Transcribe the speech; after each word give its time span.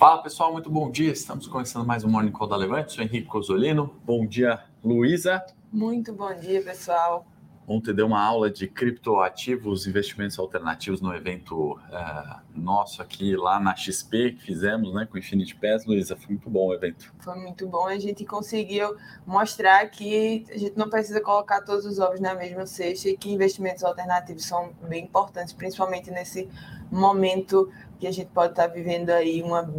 Fala 0.00 0.22
pessoal, 0.22 0.50
muito 0.50 0.70
bom 0.70 0.90
dia. 0.90 1.12
Estamos 1.12 1.46
começando 1.46 1.84
mais 1.86 2.02
um 2.04 2.08
Morning 2.08 2.32
Call 2.32 2.48
da 2.48 2.56
Levante. 2.56 2.94
Sou 2.94 3.04
Henrique 3.04 3.26
Cosolino. 3.26 3.94
Bom 4.02 4.24
dia, 4.24 4.64
Luísa. 4.82 5.44
Muito 5.70 6.10
bom 6.14 6.32
dia, 6.32 6.62
pessoal. 6.62 7.26
Ontem 7.68 7.92
deu 7.94 8.06
uma 8.06 8.18
aula 8.18 8.50
de 8.50 8.66
criptoativos, 8.66 9.86
investimentos 9.86 10.38
alternativos 10.38 11.02
no 11.02 11.14
evento 11.14 11.72
uh, 11.72 12.40
nosso 12.54 13.02
aqui 13.02 13.36
lá 13.36 13.60
na 13.60 13.76
XP 13.76 14.32
que 14.32 14.42
fizemos, 14.42 14.94
né, 14.94 15.04
com 15.04 15.18
Infinity 15.18 15.54
Pass. 15.54 15.84
Luísa, 15.84 16.16
foi 16.16 16.28
muito 16.28 16.48
bom 16.48 16.68
o 16.68 16.74
evento. 16.74 17.12
Foi 17.18 17.34
muito 17.34 17.66
bom. 17.68 17.86
A 17.86 17.98
gente 17.98 18.24
conseguiu 18.24 18.96
mostrar 19.26 19.86
que 19.90 20.46
a 20.50 20.56
gente 20.56 20.78
não 20.78 20.88
precisa 20.88 21.20
colocar 21.20 21.60
todos 21.60 21.84
os 21.84 21.98
ovos 21.98 22.20
na 22.20 22.34
mesma 22.34 22.64
cesta 22.64 23.10
e 23.10 23.18
que 23.18 23.30
investimentos 23.30 23.84
alternativos 23.84 24.46
são 24.46 24.72
bem 24.88 25.04
importantes, 25.04 25.52
principalmente 25.52 26.10
nesse 26.10 26.48
momento 26.90 27.70
que 28.00 28.06
a 28.06 28.12
gente 28.12 28.30
pode 28.30 28.52
estar 28.52 28.66
vivendo 28.66 29.10
aí 29.10 29.42
uma 29.42 29.72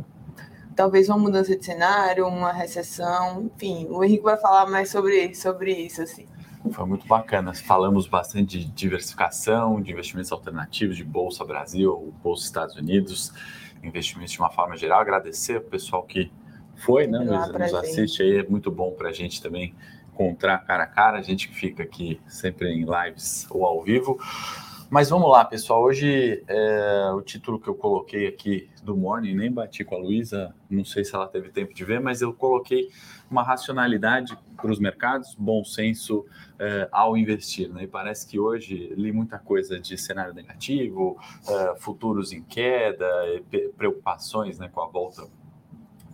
talvez 0.76 1.10
uma 1.10 1.18
mudança 1.18 1.56
de 1.56 1.66
cenário, 1.66 2.26
uma 2.26 2.52
recessão, 2.52 3.52
enfim, 3.56 3.88
o 3.90 4.04
Henrique 4.04 4.24
vai 4.24 4.38
falar 4.38 4.70
mais 4.70 4.90
sobre, 4.90 5.36
sobre 5.36 5.74
isso, 5.74 6.02
assim. 6.02 6.26
Foi 6.72 6.86
muito 6.86 7.08
bacana. 7.08 7.54
Falamos 7.54 8.08
bastante 8.08 8.60
de 8.60 8.66
diversificação, 8.66 9.82
de 9.82 9.92
investimentos 9.92 10.32
alternativos, 10.32 10.96
de 10.96 11.04
Bolsa 11.04 11.44
Brasil, 11.44 12.14
Bolsa 12.24 12.46
Estados 12.46 12.76
Unidos, 12.76 13.34
investimentos 13.84 14.32
de 14.32 14.40
uma 14.40 14.52
forma 14.52 14.78
geral. 14.78 15.02
Agradecer 15.02 15.58
o 15.58 15.62
pessoal 15.62 16.04
que 16.04 16.32
foi, 16.78 17.08
né, 17.08 17.20
nos, 17.20 17.52
nos 17.52 17.74
assiste 17.74 18.22
aí. 18.22 18.38
É 18.38 18.44
muito 18.44 18.72
bom 18.72 18.92
para 18.92 19.10
a 19.10 19.14
gente 19.14 19.42
também 19.42 19.74
encontrar 20.14 20.60
cara 20.60 20.84
a 20.84 20.88
cara, 20.88 21.18
a 21.18 21.22
gente 21.22 21.48
que 21.50 21.56
fica 21.56 21.84
aqui 21.84 22.22
sempre 22.28 22.70
em 22.70 22.86
lives 22.86 23.48
ou 23.50 23.66
ao 23.66 23.82
vivo. 23.82 24.20
Mas 24.92 25.10
vamos 25.10 25.32
lá, 25.32 25.46
pessoal. 25.46 25.82
Hoje 25.82 26.44
é, 26.50 27.12
o 27.16 27.22
título 27.22 27.58
que 27.58 27.70
eu 27.70 27.76
coloquei 27.76 28.28
aqui 28.28 28.70
do 28.84 28.94
Morning, 28.94 29.34
nem 29.34 29.50
bati 29.50 29.86
com 29.86 29.96
a 29.96 29.98
Luísa, 29.98 30.54
não 30.70 30.84
sei 30.84 31.06
se 31.06 31.16
ela 31.16 31.30
teve 31.30 31.48
tempo 31.48 31.74
de 31.74 31.86
ver, 31.86 32.02
mas 32.02 32.22
eu 32.22 32.34
coloquei 32.34 32.90
uma 33.30 33.42
racionalidade 33.42 34.38
para 34.58 34.70
os 34.70 34.80
mercados, 34.80 35.34
bom 35.34 35.64
senso 35.64 36.26
é, 36.60 36.90
ao 36.92 37.16
investir. 37.16 37.70
Né? 37.70 37.84
E 37.84 37.88
parece 37.88 38.28
que 38.28 38.38
hoje 38.38 38.94
li 38.98 39.14
muita 39.14 39.40
coisa 39.40 39.80
de 39.80 39.98
cenário 39.98 40.34
negativo, 40.34 41.18
é, 41.48 41.76
futuros 41.78 42.34
em 42.34 42.44
queda, 42.44 43.08
preocupações 43.78 44.60
né, 44.60 44.68
com 44.68 44.82
a 44.82 44.88
volta 44.88 45.26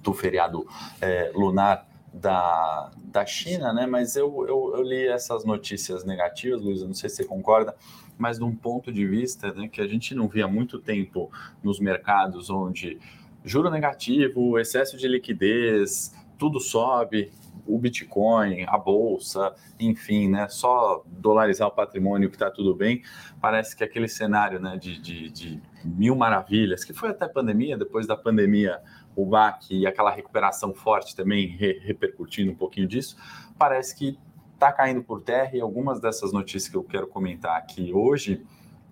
do 0.03 0.13
feriado 0.13 0.67
é, 1.01 1.31
lunar 1.33 1.87
da, 2.13 2.91
da 2.97 3.25
China, 3.25 3.73
né? 3.73 3.85
Mas 3.85 4.15
eu, 4.15 4.45
eu, 4.47 4.73
eu, 4.75 4.81
li 4.81 5.07
essas 5.07 5.43
notícias 5.43 6.03
negativas, 6.03 6.61
Luísa, 6.61 6.85
não 6.85 6.93
sei 6.93 7.09
se 7.09 7.17
você 7.17 7.25
concorda, 7.25 7.75
mas 8.17 8.37
de 8.37 8.43
um 8.43 8.55
ponto 8.55 8.91
de 8.91 9.05
vista 9.05 9.53
né, 9.53 9.67
que 9.67 9.81
a 9.81 9.87
gente 9.87 10.15
não 10.15 10.27
via 10.27 10.47
muito 10.47 10.79
tempo 10.79 11.31
nos 11.63 11.79
mercados 11.79 12.49
onde 12.49 12.99
juro 13.43 13.69
negativo, 13.69 14.59
excesso 14.59 14.97
de 14.97 15.07
liquidez, 15.07 16.13
tudo 16.37 16.59
sobe, 16.59 17.31
o 17.65 17.77
Bitcoin, 17.77 18.65
a 18.67 18.77
bolsa, 18.77 19.53
enfim, 19.79 20.29
né? 20.29 20.47
Só 20.47 21.03
dolarizar 21.05 21.67
o 21.67 21.71
patrimônio 21.71 22.29
que 22.29 22.35
está 22.35 22.49
tudo 22.49 22.73
bem. 22.73 23.03
Parece 23.41 23.75
que 23.75 23.83
aquele 23.83 24.07
cenário 24.07 24.59
né, 24.59 24.77
de, 24.77 24.99
de, 24.99 25.29
de, 25.29 25.61
mil 25.83 26.15
maravilhas, 26.15 26.83
que 26.83 26.93
foi 26.93 27.09
até 27.09 27.27
pandemia, 27.27 27.77
depois 27.77 28.07
da 28.07 28.15
pandemia, 28.15 28.79
o 29.15 29.25
BAC 29.25 29.71
e 29.71 29.85
aquela 29.85 30.11
recuperação 30.11 30.73
forte 30.73 31.15
também 31.15 31.47
re, 31.47 31.79
repercutindo 31.83 32.51
um 32.51 32.55
pouquinho 32.55 32.87
disso, 32.87 33.17
parece 33.57 33.95
que 33.95 34.17
está 34.57 34.71
caindo 34.71 35.03
por 35.03 35.21
terra 35.21 35.51
e 35.53 35.61
algumas 35.61 35.99
dessas 35.99 36.33
notícias 36.33 36.69
que 36.69 36.75
eu 36.75 36.83
quero 36.83 37.07
comentar 37.07 37.55
aqui 37.55 37.93
hoje, 37.93 38.43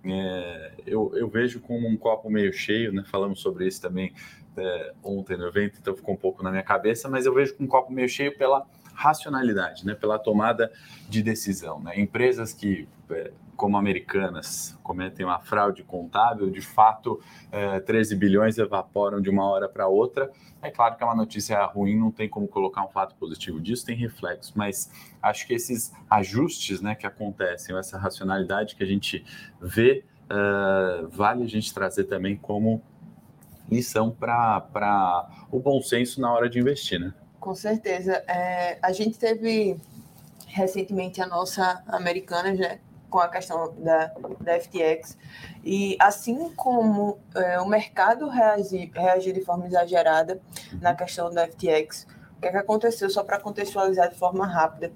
é, 0.03 0.71
eu, 0.85 1.11
eu, 1.15 1.27
vejo 1.27 1.59
como 1.59 1.87
um 1.87 1.97
copo 1.97 2.29
meio 2.29 2.53
cheio, 2.53 2.93
né? 2.93 3.03
Falamos 3.07 3.41
sobre 3.41 3.67
isso 3.67 3.81
também 3.81 4.13
é, 4.55 4.93
ontem 5.03 5.35
no 5.35 5.47
evento, 5.47 5.79
então 5.81 5.95
ficou 5.95 6.13
um 6.13 6.17
pouco 6.17 6.43
na 6.43 6.51
minha 6.51 6.61
cabeça, 6.61 7.09
mas 7.09 7.25
eu 7.25 7.33
vejo 7.33 7.55
com 7.55 7.63
um 7.63 7.67
copo 7.67 7.91
meio 7.91 8.07
cheio 8.07 8.37
pela 8.37 8.67
racionalidade, 8.93 9.83
né? 9.83 9.95
Pela 9.95 10.19
tomada 10.19 10.71
de 11.09 11.23
decisão, 11.23 11.79
né? 11.79 11.99
Empresas 11.99 12.53
que 12.53 12.87
é, 13.09 13.31
como 13.55 13.77
americanas 13.77 14.77
cometem 14.83 15.25
uma 15.25 15.39
fraude 15.39 15.83
contábil, 15.83 16.49
de 16.49 16.61
fato, 16.61 17.21
é, 17.51 17.79
13 17.79 18.15
bilhões 18.15 18.57
evaporam 18.57 19.21
de 19.21 19.29
uma 19.29 19.45
hora 19.45 19.67
para 19.67 19.87
outra. 19.87 20.31
É 20.61 20.69
claro 20.69 20.95
que 20.95 21.03
é 21.03 21.05
uma 21.05 21.15
notícia 21.15 21.63
ruim, 21.65 21.97
não 21.97 22.11
tem 22.11 22.27
como 22.27 22.47
colocar 22.47 22.83
um 22.85 22.89
fato 22.89 23.15
positivo 23.15 23.59
disso, 23.59 23.85
tem 23.85 23.95
reflexo, 23.95 24.53
mas 24.55 24.91
acho 25.21 25.47
que 25.47 25.53
esses 25.53 25.93
ajustes 26.09 26.81
né, 26.81 26.95
que 26.95 27.05
acontecem, 27.05 27.77
essa 27.77 27.97
racionalidade 27.97 28.75
que 28.75 28.83
a 28.83 28.87
gente 28.87 29.23
vê, 29.61 30.03
uh, 30.25 31.07
vale 31.09 31.43
a 31.43 31.47
gente 31.47 31.73
trazer 31.73 32.05
também 32.05 32.35
como 32.35 32.81
lição 33.69 34.11
para 34.11 35.27
o 35.51 35.59
bom 35.59 35.81
senso 35.81 36.21
na 36.21 36.31
hora 36.31 36.49
de 36.49 36.59
investir, 36.59 36.99
né? 36.99 37.13
Com 37.39 37.55
certeza. 37.55 38.23
É, 38.27 38.79
a 38.81 38.91
gente 38.91 39.17
teve 39.17 39.77
recentemente 40.47 41.21
a 41.21 41.27
nossa 41.27 41.83
americana 41.87 42.55
já 42.55 42.77
com 43.15 43.19
a 43.21 43.29
questão 43.29 43.73
da, 43.77 44.11
da 44.41 44.59
FTX. 44.59 45.17
E 45.63 45.95
assim 46.01 46.53
como 46.53 47.17
é, 47.33 47.61
o 47.61 47.65
mercado 47.65 48.27
reagiu, 48.27 48.89
reagiu 48.93 49.31
de 49.31 49.39
forma 49.39 49.65
exagerada 49.65 50.41
na 50.81 50.93
questão 50.93 51.33
da 51.33 51.47
FTX, 51.47 52.05
o 52.37 52.41
que, 52.41 52.47
é 52.47 52.51
que 52.51 52.57
aconteceu, 52.57 53.09
só 53.09 53.23
para 53.23 53.39
contextualizar 53.39 54.09
de 54.09 54.19
forma 54.19 54.45
rápida, 54.45 54.91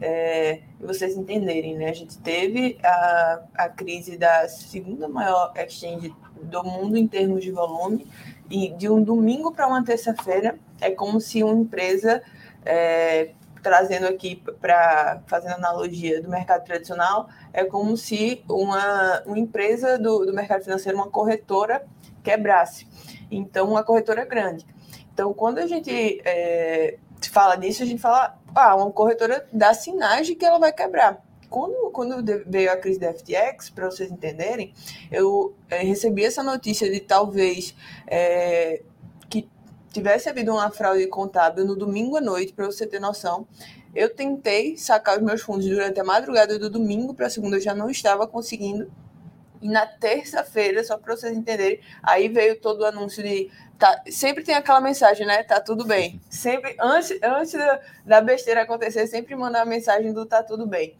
é, 0.00 0.62
vocês 0.80 1.16
entenderem, 1.16 1.76
né? 1.76 1.90
A 1.90 1.94
gente 1.94 2.18
teve 2.18 2.76
a, 2.82 3.42
a 3.54 3.68
crise 3.68 4.18
da 4.18 4.48
segunda 4.48 5.08
maior 5.08 5.52
exchange 5.54 6.12
do 6.42 6.64
mundo 6.64 6.96
em 6.96 7.06
termos 7.06 7.44
de 7.44 7.52
volume, 7.52 8.10
e 8.50 8.70
de 8.70 8.88
um 8.88 9.00
domingo 9.00 9.52
para 9.52 9.68
uma 9.68 9.84
terça-feira 9.84 10.58
é 10.80 10.90
como 10.90 11.20
se 11.20 11.44
uma 11.44 11.54
empresa 11.54 12.20
é, 12.66 13.30
trazendo 13.62 14.06
aqui 14.06 14.36
para 14.60 15.22
fazendo 15.26 15.54
analogia 15.54 16.20
do 16.20 16.28
mercado 16.28 16.64
tradicional, 16.64 17.28
é 17.52 17.64
como 17.64 17.96
se 17.96 18.44
uma, 18.48 19.22
uma 19.24 19.38
empresa 19.38 19.98
do, 19.98 20.26
do 20.26 20.34
mercado 20.34 20.64
financeiro, 20.64 20.98
uma 20.98 21.08
corretora, 21.08 21.84
quebrasse. 22.22 22.86
Então, 23.30 23.70
uma 23.70 23.82
corretora 23.82 24.24
grande. 24.24 24.66
Então, 25.12 25.32
quando 25.32 25.58
a 25.58 25.66
gente 25.66 26.20
é, 26.24 26.98
fala 27.30 27.56
disso, 27.56 27.82
a 27.82 27.86
gente 27.86 28.00
fala, 28.00 28.38
ah, 28.54 28.74
uma 28.76 28.90
corretora 28.90 29.46
dá 29.52 29.72
sinais 29.72 30.26
de 30.26 30.34
que 30.34 30.44
ela 30.44 30.58
vai 30.58 30.72
quebrar. 30.72 31.22
Quando, 31.48 31.90
quando 31.90 32.44
veio 32.46 32.72
a 32.72 32.76
crise 32.78 32.98
da 32.98 33.12
FTX, 33.12 33.68
para 33.68 33.90
vocês 33.90 34.10
entenderem, 34.10 34.72
eu 35.10 35.54
é, 35.68 35.82
recebi 35.82 36.24
essa 36.24 36.42
notícia 36.42 36.90
de 36.90 36.98
talvez 36.98 37.74
é, 38.06 38.82
tivesse 39.92 40.28
havido 40.28 40.52
uma 40.52 40.70
fraude 40.70 41.06
contábil 41.06 41.64
no 41.64 41.76
domingo 41.76 42.16
à 42.16 42.20
noite, 42.20 42.52
para 42.52 42.66
você 42.66 42.86
ter 42.86 43.00
noção, 43.00 43.46
eu 43.94 44.14
tentei 44.14 44.76
sacar 44.76 45.18
os 45.18 45.22
meus 45.22 45.42
fundos 45.42 45.66
durante 45.66 46.00
a 46.00 46.04
madrugada 46.04 46.58
do 46.58 46.70
domingo 46.70 47.14
para 47.14 47.28
segunda, 47.28 47.56
eu 47.56 47.60
já 47.60 47.74
não 47.74 47.90
estava 47.90 48.26
conseguindo. 48.26 48.90
E 49.60 49.68
na 49.68 49.86
terça-feira, 49.86 50.82
só 50.82 50.98
para 50.98 51.14
vocês 51.14 51.36
entenderem, 51.36 51.80
aí 52.02 52.28
veio 52.28 52.60
todo 52.60 52.80
o 52.80 52.84
anúncio 52.84 53.22
de. 53.22 53.48
Tá, 53.78 54.02
sempre 54.10 54.42
tem 54.42 54.56
aquela 54.56 54.80
mensagem, 54.80 55.24
né? 55.24 55.44
Tá 55.44 55.60
tudo 55.60 55.84
bem. 55.84 56.20
Sempre, 56.28 56.74
antes, 56.80 57.16
antes 57.22 57.54
da, 58.04 58.20
besteira 58.20 58.62
acontecer, 58.62 59.06
sempre 59.06 59.36
manda 59.36 59.60
a 59.60 59.64
mensagem 59.64 60.12
do 60.12 60.26
tá 60.26 60.42
tudo 60.42 60.66
bem. 60.66 60.96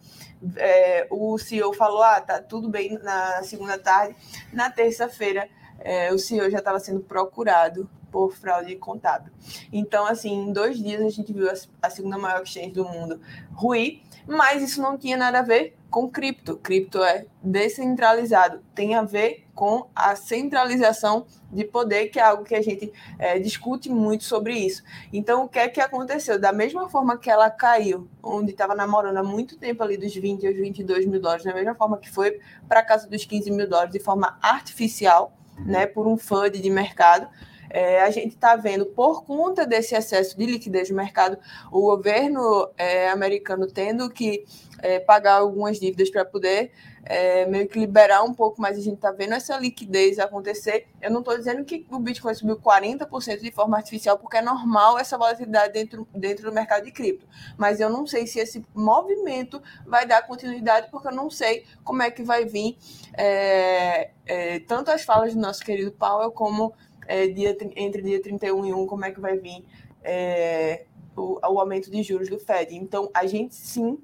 É, 0.55 1.05
o 1.09 1.37
CEO 1.37 1.73
falou: 1.73 2.03
ah, 2.03 2.21
tá 2.21 2.41
tudo 2.41 2.69
bem 2.69 2.97
na 3.03 3.43
segunda 3.43 3.77
tarde. 3.77 4.15
Na 4.53 4.69
terça-feira, 4.69 5.49
é, 5.79 6.13
o 6.13 6.17
CEO 6.17 6.49
já 6.49 6.59
estava 6.59 6.79
sendo 6.79 7.01
procurado 7.01 7.89
por 8.13 8.31
fraude 8.31 8.75
contábil. 8.75 9.33
Então, 9.71 10.05
assim, 10.05 10.31
em 10.31 10.53
dois 10.53 10.77
dias 10.77 11.01
a 11.01 11.09
gente 11.09 11.33
viu 11.33 11.49
a, 11.81 11.89
segunda 11.89 12.15
maior 12.15 12.43
exchange 12.43 12.73
do 12.73 12.85
mundo 12.85 13.19
ruir, 13.55 14.03
mas 14.27 14.61
isso 14.61 14.79
não 14.79 14.95
tinha 14.95 15.17
nada 15.17 15.39
a 15.39 15.41
ver 15.41 15.75
com 15.89 16.07
cripto. 16.07 16.55
Cripto 16.57 17.01
é 17.01 17.25
descentralizado, 17.41 18.61
tem 18.75 18.93
a 18.93 19.01
ver 19.01 19.47
com 19.55 19.87
a 19.95 20.15
centralização 20.15 21.25
de 21.51 21.63
poder, 21.63 22.09
que 22.09 22.19
é 22.19 22.23
algo 22.23 22.43
que 22.43 22.53
a 22.53 22.61
gente 22.61 22.93
é, 23.17 23.39
discute 23.39 23.89
muito 23.89 24.23
sobre 24.23 24.53
isso. 24.53 24.83
Então, 25.11 25.45
o 25.45 25.49
que 25.49 25.57
é 25.57 25.67
que 25.67 25.81
aconteceu? 25.81 26.39
Da 26.39 26.53
mesma 26.53 26.87
forma 26.89 27.17
que 27.17 27.31
ela 27.31 27.49
caiu, 27.49 28.07
onde 28.21 28.51
estava 28.51 28.75
namorando 28.75 29.17
há 29.17 29.23
muito 29.23 29.57
tempo 29.57 29.81
ali 29.81 29.97
dos 29.97 30.13
20 30.13 30.45
aos 30.45 30.55
22 30.55 31.07
mil 31.07 31.19
dólares, 31.19 31.45
da 31.45 31.53
mesma 31.53 31.73
forma 31.73 31.97
que 31.97 32.11
foi 32.11 32.39
para 32.67 32.83
casa 32.83 33.07
dos 33.07 33.25
15 33.25 33.49
mil 33.49 33.67
dólares 33.67 33.91
de 33.91 33.99
forma 33.99 34.37
artificial, 34.39 35.35
né, 35.59 35.85
por 35.85 36.07
um 36.07 36.17
FUD 36.17 36.59
de 36.59 36.69
mercado, 36.69 37.27
é, 37.73 38.03
a 38.03 38.11
gente 38.11 38.35
está 38.35 38.55
vendo, 38.55 38.85
por 38.85 39.25
conta 39.25 39.65
desse 39.65 39.95
excesso 39.95 40.37
de 40.37 40.45
liquidez 40.45 40.91
no 40.91 40.95
mercado, 40.95 41.39
o 41.71 41.81
governo 41.81 42.69
é, 42.77 43.09
americano 43.09 43.65
tendo 43.65 44.09
que 44.11 44.45
é, 44.77 44.99
pagar 44.99 45.37
algumas 45.37 45.79
dívidas 45.79 46.11
para 46.11 46.23
poder 46.23 46.71
é, 47.03 47.45
meio 47.45 47.67
que 47.67 47.79
liberar 47.79 48.21
um 48.21 48.33
pouco 48.33 48.61
mais. 48.61 48.77
A 48.77 48.81
gente 48.81 48.95
está 48.95 49.11
vendo 49.11 49.33
essa 49.33 49.57
liquidez 49.57 50.19
acontecer. 50.19 50.87
Eu 51.01 51.09
não 51.09 51.19
estou 51.19 51.35
dizendo 51.35 51.65
que 51.65 51.85
o 51.89 51.99
Bitcoin 51.99 52.35
subiu 52.35 52.57
40% 52.57 53.41
de 53.41 53.51
forma 53.51 53.77
artificial, 53.77 54.19
porque 54.19 54.37
é 54.37 54.41
normal 54.41 54.99
essa 54.99 55.17
volatilidade 55.17 55.73
dentro, 55.73 56.07
dentro 56.13 56.45
do 56.45 56.53
mercado 56.53 56.83
de 56.83 56.91
cripto. 56.91 57.25
Mas 57.57 57.79
eu 57.79 57.89
não 57.89 58.05
sei 58.05 58.27
se 58.27 58.39
esse 58.39 58.63
movimento 58.75 59.61
vai 59.85 60.05
dar 60.05 60.21
continuidade, 60.21 60.89
porque 60.91 61.07
eu 61.07 61.15
não 61.15 61.29
sei 61.29 61.65
como 61.83 62.03
é 62.03 62.11
que 62.11 62.21
vai 62.21 62.45
vir 62.45 62.77
é, 63.17 64.11
é, 64.25 64.59
tanto 64.59 64.91
as 64.91 65.03
falas 65.03 65.33
do 65.33 65.39
nosso 65.39 65.63
querido 65.63 65.91
Powell 65.91 66.31
como 66.31 66.73
é, 67.07 67.27
dia, 67.27 67.55
entre 67.75 68.01
dia 68.01 68.21
31 68.21 68.65
e 68.65 68.73
1, 68.73 68.85
como 68.87 69.05
é 69.05 69.11
que 69.11 69.19
vai 69.19 69.37
vir 69.37 69.65
é, 70.03 70.85
o, 71.15 71.39
o 71.41 71.59
aumento 71.59 71.89
de 71.89 72.03
juros 72.03 72.29
do 72.29 72.39
Fed. 72.39 72.75
Então, 72.75 73.09
a 73.13 73.25
gente 73.25 73.55
sim 73.55 73.97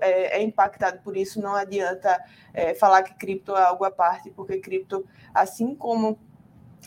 é, 0.00 0.38
é, 0.38 0.42
impactado 0.42 1.00
por 1.02 1.16
isso. 1.16 1.40
Não 1.40 1.54
adianta 1.54 2.22
é, 2.52 2.74
falar 2.74 3.02
que 3.02 3.14
cripto 3.14 3.56
é 3.56 3.62
algo 3.62 3.84
à 3.84 3.90
parte, 3.90 4.30
porque 4.30 4.58
cripto, 4.58 5.04
assim 5.32 5.74
como 5.74 6.18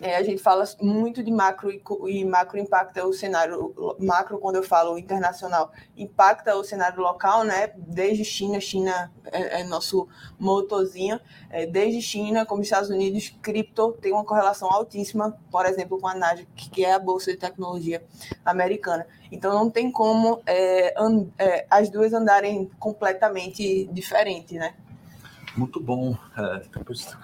é, 0.02 0.16
a 0.16 0.24
gente 0.24 0.42
fala 0.42 0.64
muito 0.82 1.24
de 1.24 1.32
macro 1.32 1.72
e, 1.72 1.82
e, 2.08 2.26
macro 2.26 2.58
impacta 2.60 3.06
o 3.06 3.14
cenário 3.14 3.96
macro 4.00 4.38
quando 4.38 4.58
eu 4.58 4.64
falo 4.64 4.98
internacional 4.98 5.72
impacta 5.96 6.56
o 6.56 6.64
cenário 6.64 7.02
local, 7.02 7.44
né? 7.44 7.74
Desde 7.76 8.24
China, 8.24 8.60
China 8.60 9.12
é, 9.26 9.62
é 9.62 9.64
nosso 9.64 10.08
motorzinho, 10.40 11.20
é, 11.50 11.66
desde 11.66 12.02
China 12.02 12.46
como 12.46 12.62
Estados 12.62 12.90
Unidos, 12.90 13.34
cripto 13.42 13.94
tem 13.94 14.12
uma 14.14 14.24
correlação 14.24 14.72
altíssima, 14.72 15.38
por 15.52 15.66
exemplo, 15.66 16.00
com 16.00 16.08
a 16.08 16.14
Nasdaq, 16.14 16.70
que 16.70 16.86
é 16.86 16.94
a 16.94 17.00
bolsa 17.00 17.32
de 17.32 17.38
tecnologia 17.38 18.04
americana. 18.46 19.08
Então 19.32 19.54
não 19.54 19.70
tem 19.70 19.92
como 19.92 20.42
é, 20.46 20.94
é, 21.38 21.66
as 21.70 21.90
duas 21.90 22.14
andarem 22.14 22.70
completamente 22.80 23.88
diferentes, 23.88 24.58
né? 24.58 24.76
Muito 25.58 25.80
bom. 25.80 26.16
É, 26.38 26.62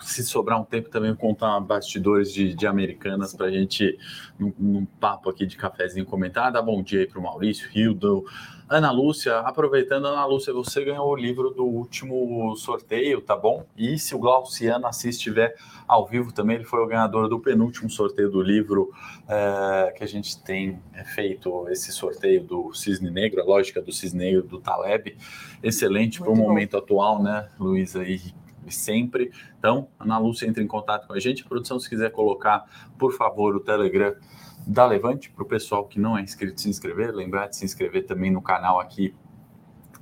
se 0.02 0.24
sobrar 0.24 0.60
um 0.60 0.66
tempo, 0.66 0.90
também 0.90 1.16
contar 1.16 1.60
bastidores 1.60 2.34
de, 2.34 2.56
de 2.56 2.66
Americanas 2.66 3.32
para 3.32 3.46
a 3.46 3.52
gente, 3.52 3.96
num, 4.40 4.52
num, 4.58 4.86
papo 4.86 5.30
aqui 5.30 5.46
de 5.46 5.56
cafezinho, 5.56 6.04
comentar. 6.04 6.52
Dá 6.52 6.60
bom 6.60 6.82
dia 6.82 7.02
aí 7.02 7.08
para 7.08 7.20
o 7.20 7.24
Maurício, 7.24 7.70
Hildo, 7.74 8.26
Ana 8.70 8.92
Lúcia, 8.92 9.40
aproveitando, 9.40 10.08
Ana 10.08 10.26
Lúcia, 10.26 10.54
você 10.54 10.84
ganhou 10.84 11.08
o 11.08 11.16
livro 11.16 11.52
do 11.52 11.66
último 11.66 12.56
sorteio, 12.56 13.22
tá 13.22 13.36
bom? 13.36 13.66
E 13.78 14.00
se 14.00 14.16
o 14.16 14.20
Glauciano 14.20 14.88
Assis 14.88 15.16
estiver 15.16 15.56
ao 15.88 16.08
vivo 16.08 16.34
também, 16.34 16.56
ele 16.56 16.66
foi 16.66 16.80
o 16.80 16.88
ganhador 16.88 17.28
do 17.28 17.40
penúltimo 17.40 17.90
sorteio 17.90 18.32
do 18.32 18.42
livro 18.42 18.92
é, 19.28 19.94
que 19.96 20.04
a 20.04 20.08
gente 20.08 20.42
tem 20.42 20.82
feito, 21.14 21.68
esse 21.70 21.92
sorteio 21.92 22.44
do 22.44 22.74
Cisne 22.74 23.12
Negro, 23.12 23.42
a 23.42 23.46
lógica 23.46 23.82
do 23.82 23.92
Cisne 23.92 24.26
Negro 24.26 24.44
do 24.44 24.60
Taleb. 24.60 25.18
Excelente 25.62 26.20
para 26.20 26.32
o 26.32 26.36
momento 26.36 26.78
atual, 26.78 27.22
né, 27.22 27.50
Luísa? 27.60 28.04
E 28.04 28.22
sempre. 28.70 29.32
Então, 29.60 29.88
Ana 30.00 30.18
Lúcia 30.18 30.48
entra 30.48 30.64
em 30.64 30.68
contato 30.68 31.08
com 31.08 31.14
a 31.14 31.20
gente. 31.20 31.44
produção, 31.44 31.80
se 31.80 31.90
quiser 31.90 32.12
colocar, 32.12 32.66
por 32.98 33.14
favor, 33.14 33.56
o 33.56 33.60
Telegram 33.60 34.16
da 34.66 34.86
Levante, 34.86 35.30
para 35.30 35.44
o 35.44 35.48
pessoal 35.48 35.86
que 35.86 36.00
não 36.00 36.18
é 36.18 36.22
inscrito 36.22 36.62
se 36.62 36.70
inscrever, 36.70 37.14
lembrar 37.14 37.48
de 37.48 37.56
se 37.56 37.66
inscrever 37.66 38.06
também 38.06 38.32
no 38.32 38.42
canal 38.42 38.80
aqui 38.80 39.14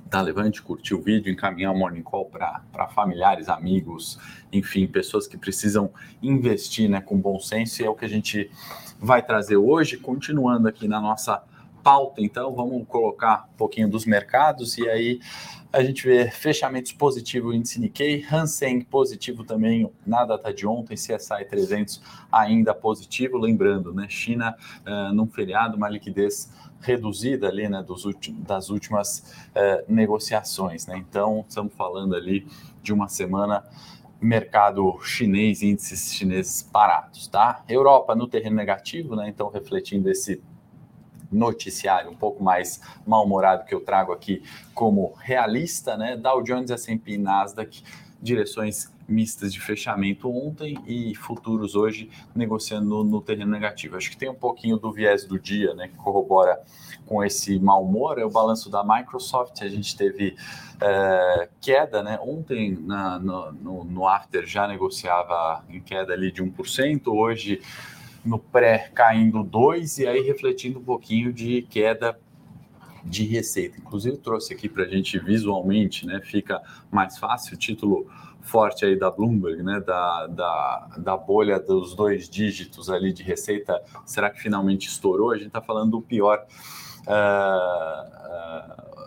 da 0.06 0.20
Levante, 0.20 0.60
curtir 0.60 0.94
o 0.94 1.00
vídeo, 1.00 1.32
encaminhar 1.32 1.72
o 1.72 1.78
Morning 1.78 2.02
Call 2.02 2.26
para 2.26 2.88
familiares, 2.88 3.48
amigos, 3.48 4.18
enfim, 4.52 4.86
pessoas 4.86 5.26
que 5.26 5.38
precisam 5.38 5.90
investir 6.22 6.88
né, 6.88 7.00
com 7.00 7.18
bom 7.18 7.40
senso, 7.40 7.80
e 7.80 7.86
é 7.86 7.88
o 7.88 7.94
que 7.94 8.04
a 8.04 8.08
gente 8.08 8.50
vai 9.00 9.22
trazer 9.24 9.56
hoje, 9.56 9.96
continuando 9.96 10.68
aqui 10.68 10.86
na 10.86 11.00
nossa 11.00 11.42
pauta, 11.82 12.22
então 12.22 12.54
vamos 12.54 12.86
colocar 12.86 13.48
um 13.52 13.56
pouquinho 13.56 13.88
dos 13.88 14.06
mercados, 14.06 14.78
e 14.78 14.88
aí 14.88 15.20
a 15.72 15.82
gente 15.82 16.06
vê 16.06 16.30
fechamentos 16.30 16.92
positivos 16.92 17.54
índice 17.54 17.80
Nikkei, 17.80 18.24
Hansen 18.30 18.82
positivo 18.82 19.42
também 19.42 19.90
na 20.06 20.24
data 20.24 20.52
de 20.52 20.66
ontem, 20.66 20.94
CSI 20.94 21.44
300 21.48 22.02
ainda 22.30 22.74
positivo, 22.74 23.38
lembrando, 23.38 23.92
né, 23.92 24.06
China 24.08 24.54
uh, 24.86 25.14
num 25.14 25.26
feriado, 25.26 25.76
uma 25.76 25.88
liquidez 25.88 26.52
reduzida 26.80 27.48
ali, 27.48 27.68
né, 27.68 27.82
dos 27.82 28.04
últimos, 28.04 28.44
das 28.44 28.68
últimas 28.68 29.34
uh, 29.56 29.92
negociações, 29.92 30.86
né, 30.86 30.96
então 30.98 31.44
estamos 31.48 31.72
falando 31.74 32.14
ali 32.14 32.46
de 32.82 32.92
uma 32.92 33.08
semana 33.08 33.64
mercado 34.20 35.00
chinês, 35.02 35.62
índices 35.62 36.14
chineses 36.14 36.62
parados, 36.62 37.26
tá? 37.26 37.64
Europa 37.68 38.14
no 38.14 38.28
terreno 38.28 38.54
negativo, 38.54 39.16
né, 39.16 39.28
então 39.28 39.48
refletindo 39.48 40.08
esse 40.08 40.40
noticiário 41.32 42.10
um 42.10 42.14
pouco 42.14 42.42
mais 42.42 42.80
mal-humorado 43.06 43.64
que 43.64 43.74
eu 43.74 43.80
trago 43.80 44.12
aqui 44.12 44.42
como 44.74 45.14
realista, 45.18 45.96
né? 45.96 46.16
Dow 46.16 46.42
Jones, 46.42 46.70
S&P 46.70 47.12
e 47.12 47.18
Nasdaq, 47.18 47.82
direções 48.20 48.92
mistas 49.08 49.52
de 49.52 49.60
fechamento 49.60 50.30
ontem 50.30 50.78
e 50.86 51.14
futuros 51.14 51.74
hoje 51.74 52.10
negociando 52.34 52.88
no, 52.88 53.04
no, 53.04 53.20
terreno 53.20 53.50
negativo. 53.50 53.96
Acho 53.96 54.10
que 54.10 54.16
tem 54.16 54.28
um 54.28 54.34
pouquinho 54.34 54.76
do 54.76 54.92
viés 54.92 55.24
do 55.24 55.38
dia, 55.38 55.74
né, 55.74 55.88
que 55.88 55.96
corrobora 55.96 56.60
com 57.04 57.22
esse 57.22 57.58
mau 57.58 57.84
humor. 57.84 58.18
É 58.18 58.24
o 58.24 58.30
balanço 58.30 58.70
da 58.70 58.82
Microsoft. 58.84 59.60
A 59.62 59.68
gente 59.68 59.96
teve 59.96 60.36
é, 60.80 61.48
queda, 61.60 62.02
né? 62.02 62.18
Ontem 62.22 62.78
na, 62.80 63.18
no, 63.18 63.52
no, 63.52 63.84
no 63.84 64.08
after 64.08 64.46
já 64.46 64.66
negociava 64.66 65.64
em 65.68 65.80
queda 65.80 66.12
ali 66.12 66.32
de 66.32 66.42
1%. 66.42 67.08
Hoje 67.08 67.60
no 68.24 68.38
pré 68.38 68.90
caindo 68.94 69.42
2 69.42 69.98
e 69.98 70.06
aí 70.06 70.20
refletindo 70.22 70.78
um 70.78 70.84
pouquinho 70.84 71.32
de 71.32 71.62
queda 71.62 72.18
de 73.04 73.24
receita. 73.24 73.78
Inclusive 73.78 74.16
trouxe 74.18 74.54
aqui 74.54 74.68
para 74.68 74.84
a 74.84 74.88
gente 74.88 75.18
visualmente, 75.18 76.06
né? 76.06 76.20
Fica 76.22 76.62
mais 76.90 77.18
fácil 77.18 77.54
o 77.54 77.58
título 77.58 78.06
forte 78.40 78.84
aí 78.84 78.96
da 78.96 79.10
Bloomberg, 79.10 79.62
né? 79.62 79.80
Da, 79.80 80.26
da, 80.28 80.88
da 80.98 81.16
bolha 81.16 81.58
dos 81.58 81.94
dois 81.94 82.28
dígitos 82.28 82.88
ali 82.88 83.12
de 83.12 83.22
receita. 83.22 83.82
Será 84.06 84.30
que 84.30 84.40
finalmente 84.40 84.88
estourou? 84.88 85.32
A 85.32 85.36
gente 85.36 85.48
está 85.48 85.60
falando 85.60 85.92
do 85.92 86.00
pior 86.00 86.46
uh, 87.06 87.10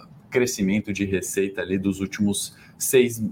uh, 0.04 0.08
crescimento 0.30 0.92
de 0.92 1.06
receita 1.06 1.62
ali 1.62 1.78
dos 1.78 2.02
últimos 2.02 2.56
seis 2.78 3.24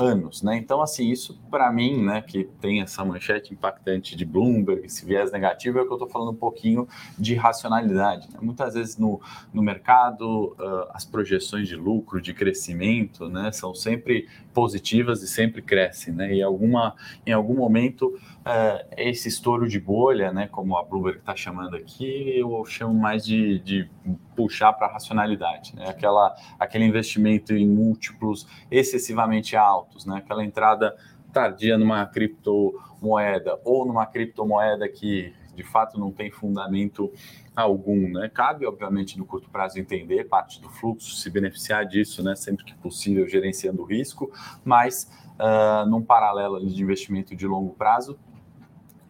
anos, 0.00 0.42
né? 0.42 0.56
Então, 0.56 0.80
assim, 0.80 1.10
isso 1.10 1.38
para 1.50 1.70
mim, 1.72 2.02
né, 2.02 2.22
que 2.22 2.44
tem 2.60 2.80
essa 2.80 3.04
manchete 3.04 3.52
impactante 3.52 4.16
de 4.16 4.24
Bloomberg, 4.24 4.86
esse 4.86 5.04
viés 5.04 5.30
negativo, 5.30 5.78
é 5.78 5.84
que 5.84 5.88
eu 5.88 5.94
estou 5.94 6.08
falando 6.08 6.32
um 6.32 6.36
pouquinho 6.36 6.88
de 7.18 7.34
racionalidade. 7.34 8.28
Né? 8.30 8.38
Muitas 8.40 8.74
vezes 8.74 8.96
no, 8.96 9.20
no 9.52 9.62
mercado, 9.62 10.56
uh, 10.58 10.90
as 10.92 11.04
projeções 11.04 11.68
de 11.68 11.76
lucro, 11.76 12.20
de 12.20 12.32
crescimento, 12.32 13.28
né, 13.28 13.52
são 13.52 13.74
sempre 13.74 14.28
positivas 14.54 15.22
e 15.22 15.28
sempre 15.28 15.62
crescem, 15.62 16.12
né? 16.12 16.34
E 16.34 16.42
alguma, 16.42 16.94
em 17.24 17.32
algum 17.32 17.54
momento, 17.54 18.06
uh, 18.06 18.94
esse 18.96 19.28
estouro 19.28 19.68
de 19.68 19.78
bolha, 19.78 20.32
né, 20.32 20.48
como 20.48 20.76
a 20.76 20.82
Bloomberg 20.82 21.18
está 21.18 21.36
chamando 21.36 21.76
aqui, 21.76 22.38
eu 22.38 22.64
chamo 22.64 22.94
mais 22.94 23.24
de, 23.24 23.58
de 23.60 23.88
puxar 24.34 24.72
para 24.72 24.86
a 24.86 24.92
racionalidade, 24.92 25.74
né? 25.76 25.88
Aquela, 25.88 26.34
aquele 26.58 26.84
investimento 26.84 27.52
em 27.54 27.68
múltiplos 27.68 28.46
excessivamente 28.70 29.56
altos, 29.56 29.89
né? 30.06 30.18
Aquela 30.18 30.44
entrada 30.44 30.96
tardia 31.32 31.78
numa 31.78 32.04
criptomoeda 32.06 33.58
ou 33.64 33.86
numa 33.86 34.06
criptomoeda 34.06 34.88
que 34.88 35.32
de 35.54 35.62
fato 35.62 35.98
não 35.98 36.10
tem 36.10 36.30
fundamento 36.30 37.12
algum, 37.54 38.08
né? 38.08 38.30
Cabe, 38.32 38.66
obviamente, 38.66 39.18
no 39.18 39.24
curto 39.24 39.50
prazo 39.50 39.78
entender 39.78 40.24
parte 40.24 40.60
do 40.60 40.68
fluxo, 40.68 41.16
se 41.16 41.28
beneficiar 41.30 41.84
disso, 41.84 42.22
né? 42.22 42.34
Sempre 42.34 42.64
que 42.64 42.74
possível, 42.74 43.28
gerenciando 43.28 43.82
o 43.82 43.84
risco, 43.84 44.30
mas 44.64 45.10
uh, 45.38 45.88
num 45.88 46.02
paralelo 46.02 46.64
de 46.64 46.82
investimento 46.82 47.36
de 47.36 47.46
longo 47.46 47.74
prazo, 47.74 48.18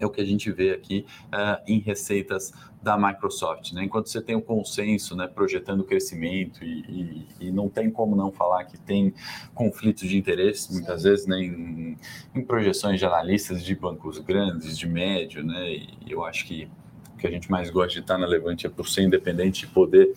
é 0.00 0.06
o 0.06 0.10
que 0.10 0.20
a 0.20 0.24
gente 0.24 0.50
vê 0.50 0.72
aqui 0.72 1.06
uh, 1.26 1.62
em 1.66 1.78
receitas 1.78 2.52
da 2.82 2.96
Microsoft. 2.96 3.72
Né? 3.72 3.84
Enquanto 3.84 4.08
você 4.08 4.20
tem 4.20 4.34
o 4.34 4.40
consenso 4.40 5.14
né, 5.14 5.28
projetando 5.28 5.84
crescimento 5.84 6.64
e, 6.64 7.26
e, 7.38 7.46
e, 7.48 7.50
não 7.50 7.68
tem 7.68 7.90
como 7.90 8.16
não 8.16 8.32
falar 8.32 8.64
que 8.64 8.78
tem 8.78 9.12
conflitos 9.54 10.08
de 10.08 10.16
interesse, 10.16 10.72
muitas 10.72 11.02
vezes, 11.02 11.26
né, 11.26 11.38
em, 11.38 11.96
em, 12.34 12.42
projeções 12.42 12.98
de 12.98 13.04
analistas 13.04 13.62
de 13.62 13.74
bancos 13.74 14.18
grandes, 14.18 14.78
de 14.78 14.88
médio, 14.88 15.44
né, 15.44 15.70
e 15.70 15.90
eu 16.08 16.24
acho 16.24 16.46
que 16.46 16.68
o 17.14 17.18
que 17.18 17.26
a 17.26 17.30
gente 17.30 17.50
mais 17.50 17.68
gosta 17.68 17.92
de 17.92 18.00
estar 18.00 18.16
na 18.16 18.26
Levante 18.26 18.66
é 18.66 18.70
por 18.70 18.88
ser 18.88 19.02
independente 19.02 19.64
e 19.64 19.68
poder 19.68 20.14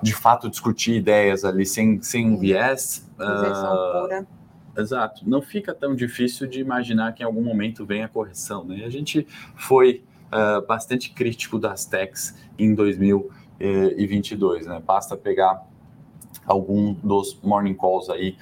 de 0.00 0.14
fato 0.14 0.48
discutir 0.48 0.94
ideias 0.94 1.44
ali 1.44 1.66
sem, 1.66 2.00
sem 2.02 2.30
um 2.30 2.38
viés. 2.38 3.08
Uh, 3.18 4.02
pura 4.02 4.26
Exato. 4.76 5.28
Não 5.28 5.40
fica 5.40 5.74
tão 5.74 5.94
difícil 5.94 6.46
de 6.46 6.60
imaginar 6.60 7.12
que 7.14 7.22
em 7.22 7.26
algum 7.26 7.42
momento 7.42 7.86
vem 7.86 8.02
a 8.02 8.08
correção. 8.08 8.64
Né? 8.64 8.84
A 8.84 8.90
gente 8.90 9.26
foi 9.54 10.02
uh, 10.32 10.66
bastante 10.66 11.10
crítico 11.12 11.58
das 11.58 11.86
techs 11.86 12.36
em 12.58 12.74
2022. 12.74 14.66
Né? 14.66 14.82
Basta 14.84 15.16
pegar 15.16 15.64
algum 16.46 16.92
dos 16.94 17.38
morning 17.42 17.74
calls 17.74 18.10
aí 18.10 18.36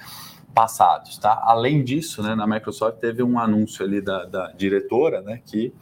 passados. 0.53 1.17
Tá? 1.17 1.41
Além 1.45 1.83
disso, 1.83 2.21
né, 2.21 2.35
na 2.35 2.45
Microsoft 2.45 2.99
teve 2.99 3.23
um 3.23 3.39
anúncio 3.39 3.83
ali 3.85 4.01
da, 4.01 4.25
da 4.25 4.51
diretora 4.51 5.21
né, 5.21 5.41
que 5.45 5.73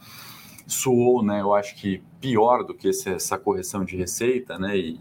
suou, 0.66 1.22
né, 1.22 1.40
eu 1.40 1.54
acho 1.54 1.74
que 1.76 2.02
pior 2.20 2.64
do 2.64 2.72
que 2.72 2.88
esse, 2.88 3.10
essa 3.10 3.36
correção 3.36 3.84
de 3.84 3.96
receita, 3.96 4.58
né, 4.58 4.76
e, 4.76 4.96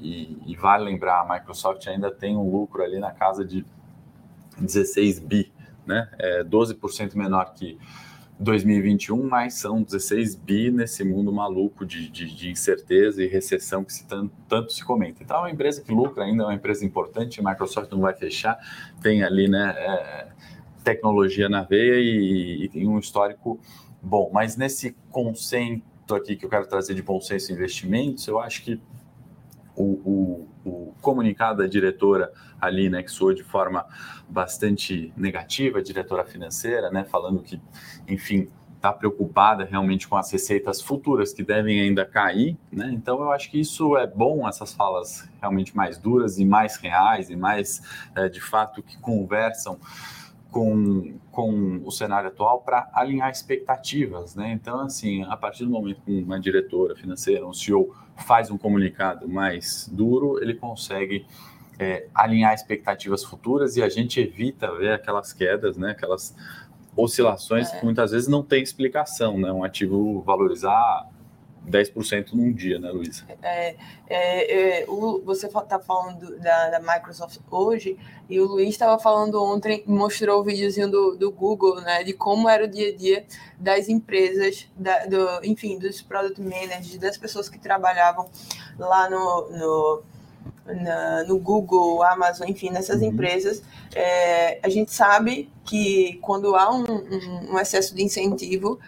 e, 0.46 0.52
e 0.52 0.56
vale 0.56 0.84
lembrar, 0.84 1.22
a 1.22 1.34
Microsoft 1.34 1.88
ainda 1.88 2.12
tem 2.12 2.36
um 2.36 2.50
lucro 2.50 2.84
ali 2.84 3.00
na 3.00 3.12
casa 3.12 3.46
de 3.46 3.66
16 4.62 5.20
bi, 5.20 5.52
né? 5.86 6.10
É 6.18 6.44
12% 6.44 7.16
menor 7.16 7.54
que 7.54 7.78
2021, 8.42 9.28
mas 9.28 9.54
são 9.56 9.84
16 9.84 10.36
bi 10.36 10.72
nesse 10.72 11.04
mundo 11.04 11.32
maluco 11.32 11.86
de, 11.86 12.10
de, 12.10 12.34
de 12.34 12.50
incerteza 12.50 13.24
e 13.24 13.28
recessão 13.28 13.84
que 13.84 13.94
se 13.94 14.08
tanto, 14.08 14.34
tanto, 14.50 14.74
se 14.74 14.84
comenta. 14.84 15.22
Então, 15.22 15.38
é 15.38 15.40
uma 15.42 15.52
empresa 15.52 15.82
que 15.82 15.92
lucra 15.92 16.24
ainda, 16.24 16.44
é 16.44 16.46
uma 16.48 16.56
empresa 16.56 16.84
importante, 16.84 17.40
a 17.40 17.48
Microsoft 17.48 17.92
não 17.92 18.00
vai 18.00 18.14
fechar, 18.14 18.58
tem 19.02 19.24
ali 19.24 19.48
né, 19.48 19.76
é, 19.78 20.28
tecnologia 20.84 21.48
na 21.48 21.62
veia 21.62 22.00
e, 22.00 22.64
e, 22.64 22.70
tem 22.70 22.88
um 22.88 22.98
histórico 22.98 23.60
bom, 24.02 24.32
mas 24.34 24.58
nesse 24.58 24.96
conceito 25.12 26.16
aqui 26.16 26.36
que 26.36 26.44
eu 26.44 26.50
quero 26.50 26.68
trazer 26.68 26.96
de 26.96 27.04
bom 27.04 27.22
senso 27.22 27.52
em 27.52 27.56
investimentos, 27.56 28.28
eu 28.28 28.40
acho 28.40 28.64
que 28.64 28.82
o, 29.76 29.84
o, 29.84 30.48
o, 30.66 30.96
comunicado 31.02 31.60
da 31.60 31.68
diretora 31.68 32.32
ali, 32.60 32.90
né, 32.90 33.02
que 33.04 33.12
soou 33.12 33.34
de 33.34 33.44
forma 33.44 33.86
bastante 34.30 35.14
negativa, 35.16 35.82
diretora 35.82 36.26
financeira, 36.26 36.90
né, 36.90 37.04
falando 37.04 37.42
que, 37.42 37.60
enfim, 38.08 38.50
está 38.82 38.92
preocupada 38.92 39.64
realmente 39.64 40.08
com 40.08 40.18
as 40.18 40.32
receitas 40.32 40.82
futuras 40.82 41.32
que 41.32 41.44
devem 41.44 41.80
ainda 41.80 42.04
cair, 42.04 42.58
né? 42.72 42.90
Então 42.92 43.22
eu 43.22 43.32
acho 43.32 43.52
que 43.52 43.60
isso 43.60 43.96
é 43.96 44.08
bom, 44.08 44.48
essas 44.50 44.74
falas 44.74 45.30
realmente 45.40 45.78
mais 45.78 46.00
duras 46.00 46.40
e 46.40 46.46
mais 46.46 46.78
reais 46.78 47.30
e 47.30 47.36
mais 47.36 47.82
é, 48.16 48.28
de 48.28 48.42
fato 48.42 48.82
que 48.82 48.98
conversam 49.00 49.80
com, 50.50 51.14
com 51.32 51.82
o 51.86 51.92
cenário 51.92 52.28
atual 52.28 52.62
para 52.62 52.90
alinhar 52.94 53.30
expectativas, 53.30 54.36
né? 54.36 54.52
Então, 54.52 54.82
assim, 54.82 55.24
a 55.24 55.38
partir 55.38 55.64
do 55.64 55.70
momento 55.70 56.02
que 56.02 56.24
uma 56.24 56.40
diretora 56.40 56.96
financeira, 56.96 57.48
um 57.48 57.54
CEO 57.54 57.96
faz 58.22 58.50
um 58.50 58.58
comunicado 58.58 59.28
mais 59.28 59.90
duro, 59.92 60.42
ele 60.42 60.54
consegue 60.56 61.26
é, 61.80 62.08
alinhar 62.14 62.54
expectativas 62.54 63.24
futuras 63.24 63.76
e 63.76 63.84
a 63.84 63.90
gente 63.90 64.20
evita 64.20 64.72
ver 64.76 64.94
aquelas 64.94 65.34
quedas, 65.34 65.78
né? 65.78 65.92
Aquelas 65.92 66.36
oscilações 66.96 67.72
é. 67.74 67.80
que 67.80 67.86
muitas 67.86 68.12
vezes 68.12 68.28
não 68.28 68.44
tem 68.44 68.62
explicação, 68.62 69.38
né? 69.38 69.52
Um 69.52 69.64
ativo 69.64 70.22
valorizar 70.22 71.10
10% 71.70 72.34
num 72.34 72.52
dia, 72.52 72.80
né, 72.80 72.90
Luísa? 72.90 73.26
É, 73.42 73.76
é, 74.10 74.82
é, 74.82 74.86
você 75.24 75.48
está 75.48 75.80
falando 75.80 76.38
da, 76.40 76.70
da, 76.72 76.80
Microsoft 76.80 77.40
hoje, 77.50 77.98
e 78.30 78.40
o 78.40 78.46
Luiz 78.46 78.70
estava 78.70 78.98
falando 78.98 79.42
ontem, 79.44 79.84
mostrou 79.86 80.42
o 80.42 80.44
videozinho 80.44 80.90
do, 80.90 81.16
do 81.16 81.32
Google, 81.32 81.82
né, 81.82 82.04
de 82.04 82.14
como 82.14 82.50
era 82.50 82.66
o 82.66 82.68
dia 82.68 82.90
a 82.90 82.96
dia 82.96 83.26
das 83.58 83.90
empresas, 83.90 84.68
da, 84.76 85.06
do, 85.06 85.46
enfim, 85.46 85.78
dos 85.78 86.02
product 86.02 86.42
managers, 86.42 86.98
das 86.98 87.18
pessoas 87.18 87.48
que 87.48 87.60
trabalhavam 87.60 88.30
lá 88.78 89.10
no, 89.10 89.50
no 89.52 90.04
na, 90.66 91.24
no 91.24 91.40
Google, 91.40 92.04
Amazon, 92.04 92.48
enfim, 92.48 92.70
nessas 92.70 93.02
uhum. 93.02 93.08
empresas, 93.08 93.62
é, 93.96 94.60
a 94.64 94.70
gente 94.70 94.94
sabe 94.94 95.52
que 95.66 96.20
quando 96.22 96.56
há 96.56 96.72
um, 96.72 96.84
um, 96.84 97.54
um 97.54 97.60
excesso 97.60 97.96
de 97.96 98.04
incentivo, 98.04 98.80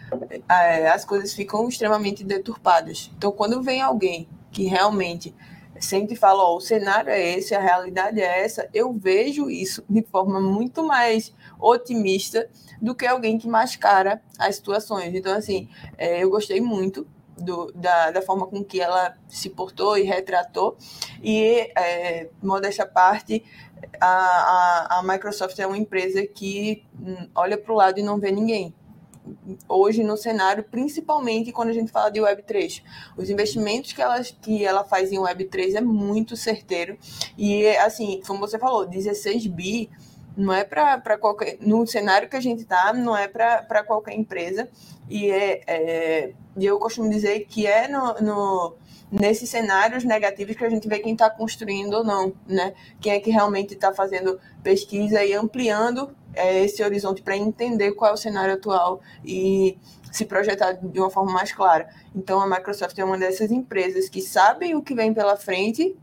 é, 0.50 0.90
as 0.90 1.06
coisas 1.06 1.34
ficam 1.34 1.68
extremamente 1.68 2.24
deturpadas. 2.24 3.12
Então, 3.18 3.32
quando 3.32 3.62
vem 3.62 3.82
alguém 3.82 4.28
que 4.52 4.66
realmente 4.66 5.34
sempre 5.80 6.16
fala, 6.16 6.44
oh, 6.44 6.58
o 6.58 6.62
cenário 6.62 7.10
é 7.10 7.36
esse, 7.36 7.54
a 7.54 7.60
realidade 7.60 8.22
é 8.22 8.44
essa, 8.44 8.70
eu 8.74 8.94
vejo 8.94 9.50
isso 9.50 9.84
de 9.90 10.02
forma 10.04 10.40
muito 10.40 10.84
mais 10.86 11.34
otimista 11.60 12.50
do 12.82 12.96
que 12.96 13.06
alguém 13.06 13.38
que 13.38 13.48
mascara 13.48 14.22
as 14.38 14.56
situações. 14.56 15.14
Então, 15.14 15.36
assim, 15.36 15.70
é, 15.98 16.24
eu 16.24 16.30
gostei 16.30 16.62
muito 16.62 17.08
do, 17.38 17.72
da, 17.74 18.12
da, 18.12 18.22
forma 18.22 18.48
com 18.48 18.64
que 18.64 18.80
ela 18.80 19.16
se 19.28 19.50
portou 19.50 19.98
e 19.98 20.04
retratou. 20.04 20.78
E, 21.22 21.72
é, 21.76 22.30
modéstia 22.42 22.84
à 22.84 22.88
parte, 22.88 23.44
a, 24.00 24.08
a, 24.08 25.00
a, 25.00 25.04
Microsoft 25.04 25.58
é 25.60 25.68
uma 25.68 25.78
empresa 25.78 26.26
que 26.26 26.86
hum, 27.00 27.28
olha 27.36 27.58
para 27.58 27.74
o 27.74 27.76
lado 27.76 28.00
e 28.00 28.04
não 28.04 28.20
vê 28.20 28.32
ninguém. 28.32 28.74
Hoje, 29.70 30.04
no 30.04 30.18
cenário, 30.18 30.64
principalmente 30.64 31.52
quando 31.52 31.70
a 31.70 31.74
gente 31.74 31.92
fala 31.92 32.10
de 32.10 32.20
Web3. 32.20 32.84
Os 33.16 33.30
investimentos 33.30 33.94
que 33.94 34.02
ela, 34.02 34.22
que 34.22 34.66
ela 34.66 34.84
faz 34.84 35.12
em 35.14 35.18
Web3 35.18 35.76
é 35.76 35.82
muito 35.82 36.36
certeiro. 36.36 36.98
E, 37.38 37.68
assim, 37.78 38.22
como 38.28 38.40
você 38.40 38.60
falou, 38.60 38.86
16 38.86 39.48
bi 39.48 39.90
não 40.36 40.54
é 40.54 40.64
para 40.64 41.18
qualquer. 41.18 41.58
No 41.62 41.86
cenário 41.86 42.28
que 42.28 42.36
a 42.36 42.42
gente 42.42 42.62
está, 42.62 42.94
não 42.94 43.16
é 43.16 43.28
para 43.28 43.84
qualquer 43.84 44.16
empresa. 44.16 44.68
E 45.10 45.30
é, 45.30 45.62
é, 45.68 46.34
eu 46.60 46.80
costumo 46.80 47.10
dizer 47.10 47.46
que 47.46 47.68
é 47.68 47.88
no, 47.88 48.14
no, 48.22 48.76
nesses 49.12 49.50
cenários 49.50 50.04
negativos 50.04 50.56
que 50.56 50.66
a 50.66 50.70
gente 50.70 50.88
vê 50.88 51.00
quem 51.00 51.14
está 51.14 51.30
construindo 51.30 51.94
ou 51.94 52.04
não, 52.04 52.34
né? 52.48 52.74
Quem 53.00 53.14
é 53.14 53.20
que 53.20 53.30
realmente 53.30 53.74
está 53.74 53.94
fazendo 53.94 54.40
pesquisa 54.64 55.24
e 55.24 55.34
ampliando 55.34 56.16
é, 56.34 56.64
esse 56.64 56.84
horizonte 56.84 57.22
para 57.22 57.38
entender 57.38 57.92
qual 57.94 58.12
é 58.12 58.14
o 58.14 58.18
cenário 58.18 58.56
atual 58.56 59.02
e 59.24 59.78
se 60.12 60.26
projetar 60.26 60.74
de 60.74 61.00
uma 61.00 61.10
forma 61.10 61.32
mais 61.32 61.52
clara. 61.52 61.90
Então, 62.16 62.40
a 62.40 62.48
Microsoft 62.48 62.98
é 62.98 63.04
uma 63.04 63.18
dessas 63.18 63.52
empresas 63.52 64.08
que 64.08 64.22
sabem 64.22 64.76
o 64.76 64.82
que 64.82 64.94
vem 64.94 65.14
pela 65.14 65.36
frente 65.36 65.96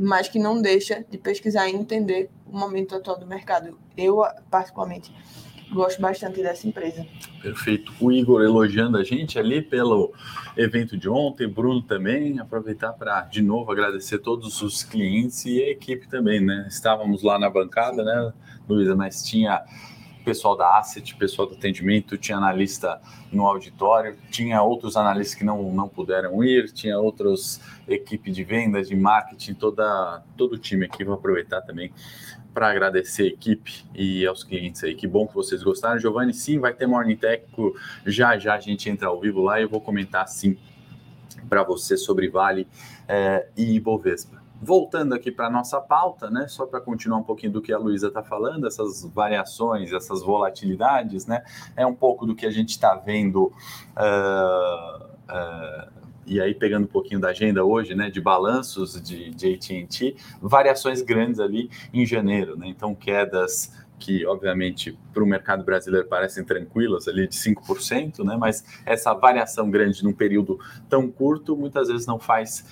mas 0.00 0.28
que 0.28 0.38
não 0.38 0.60
deixa 0.62 1.04
de 1.10 1.18
pesquisar 1.18 1.68
e 1.68 1.74
entender 1.74 2.30
o 2.46 2.58
momento 2.58 2.96
atual 2.96 3.18
do 3.18 3.26
mercado. 3.26 3.78
Eu, 3.96 4.22
particularmente, 4.50 5.12
gosto 5.70 6.00
bastante 6.00 6.42
dessa 6.42 6.66
empresa. 6.66 7.06
Perfeito. 7.42 7.92
O 8.00 8.10
Igor 8.10 8.42
elogiando 8.42 8.96
a 8.96 9.04
gente 9.04 9.38
ali 9.38 9.60
pelo 9.60 10.12
evento 10.56 10.96
de 10.96 11.08
ontem, 11.08 11.46
Bruno 11.46 11.82
também. 11.82 12.38
Aproveitar 12.40 12.94
para, 12.94 13.22
de 13.22 13.42
novo, 13.42 13.70
agradecer 13.70 14.18
todos 14.18 14.62
os 14.62 14.82
clientes 14.82 15.44
e 15.44 15.62
a 15.62 15.70
equipe 15.70 16.08
também, 16.08 16.40
né? 16.40 16.66
Estávamos 16.68 17.22
lá 17.22 17.38
na 17.38 17.50
bancada, 17.50 18.02
né, 18.02 18.32
Luísa, 18.66 18.96
mas 18.96 19.22
tinha 19.22 19.62
pessoal 20.24 20.56
da 20.56 20.78
asset, 20.78 21.14
pessoal 21.16 21.48
do 21.48 21.54
atendimento, 21.54 22.16
tinha 22.16 22.36
analista 22.36 23.00
no 23.32 23.46
auditório, 23.46 24.16
tinha 24.30 24.62
outros 24.62 24.96
analistas 24.96 25.34
que 25.36 25.44
não, 25.44 25.72
não 25.72 25.88
puderam 25.88 26.42
ir, 26.42 26.72
tinha 26.72 26.98
outros 26.98 27.60
equipe 27.88 28.30
de 28.30 28.44
vendas, 28.44 28.88
de 28.88 28.96
marketing, 28.96 29.54
toda, 29.54 30.22
todo 30.36 30.54
o 30.54 30.58
time 30.58 30.84
aqui. 30.84 31.04
Vou 31.04 31.14
aproveitar 31.14 31.60
também 31.62 31.92
para 32.52 32.70
agradecer 32.70 33.22
a 33.22 33.26
equipe 33.26 33.84
e 33.94 34.26
aos 34.26 34.42
clientes 34.44 34.82
aí. 34.82 34.94
Que 34.94 35.06
bom 35.06 35.26
que 35.26 35.34
vocês 35.34 35.62
gostaram. 35.62 35.98
Giovanni, 35.98 36.34
sim, 36.34 36.58
vai 36.58 36.72
ter 36.72 36.86
Morning 36.86 37.16
Técnico. 37.16 37.74
Já 38.06 38.38
já 38.38 38.54
a 38.54 38.60
gente 38.60 38.88
entra 38.88 39.08
ao 39.08 39.20
vivo 39.20 39.40
lá 39.42 39.60
e 39.60 39.64
eu 39.64 39.68
vou 39.68 39.80
comentar 39.80 40.26
sim 40.28 40.56
para 41.48 41.62
você 41.62 41.96
sobre 41.96 42.28
Vale 42.28 42.66
é, 43.08 43.48
e 43.56 43.74
Ibovespa 43.76 44.39
voltando 44.60 45.14
aqui 45.14 45.30
para 45.30 45.46
a 45.46 45.50
nossa 45.50 45.80
pauta, 45.80 46.30
né, 46.30 46.46
só 46.48 46.66
para 46.66 46.80
continuar 46.80 47.18
um 47.18 47.22
pouquinho 47.22 47.52
do 47.52 47.62
que 47.62 47.72
a 47.72 47.78
Luísa 47.78 48.08
está 48.08 48.22
falando, 48.22 48.66
essas 48.66 49.04
variações, 49.14 49.92
essas 49.92 50.22
volatilidades, 50.22 51.26
né, 51.26 51.42
é 51.76 51.86
um 51.86 51.94
pouco 51.94 52.26
do 52.26 52.34
que 52.34 52.44
a 52.44 52.50
gente 52.50 52.70
está 52.70 52.94
vendo, 52.94 53.46
uh, 53.96 55.04
uh, 55.04 56.00
e 56.26 56.40
aí 56.40 56.54
pegando 56.54 56.84
um 56.84 56.90
pouquinho 56.90 57.20
da 57.20 57.28
agenda 57.28 57.64
hoje, 57.64 57.94
né, 57.94 58.10
de 58.10 58.20
balanços 58.20 59.00
de, 59.00 59.30
de 59.30 59.54
AT&T, 59.54 60.16
variações 60.42 61.00
grandes 61.00 61.40
ali 61.40 61.70
em 61.92 62.04
janeiro, 62.04 62.56
né, 62.56 62.68
então 62.68 62.94
quedas 62.94 63.72
que 63.98 64.24
obviamente 64.24 64.98
para 65.12 65.22
o 65.22 65.26
mercado 65.26 65.62
brasileiro 65.62 66.08
parecem 66.08 66.42
tranquilas, 66.42 67.06
ali 67.06 67.28
de 67.28 67.36
5%, 67.36 68.24
né? 68.24 68.34
mas 68.34 68.64
essa 68.86 69.12
variação 69.12 69.70
grande 69.70 70.02
num 70.02 70.14
período 70.14 70.58
tão 70.88 71.10
curto 71.10 71.54
muitas 71.54 71.88
vezes 71.88 72.06
não 72.06 72.18
faz 72.18 72.64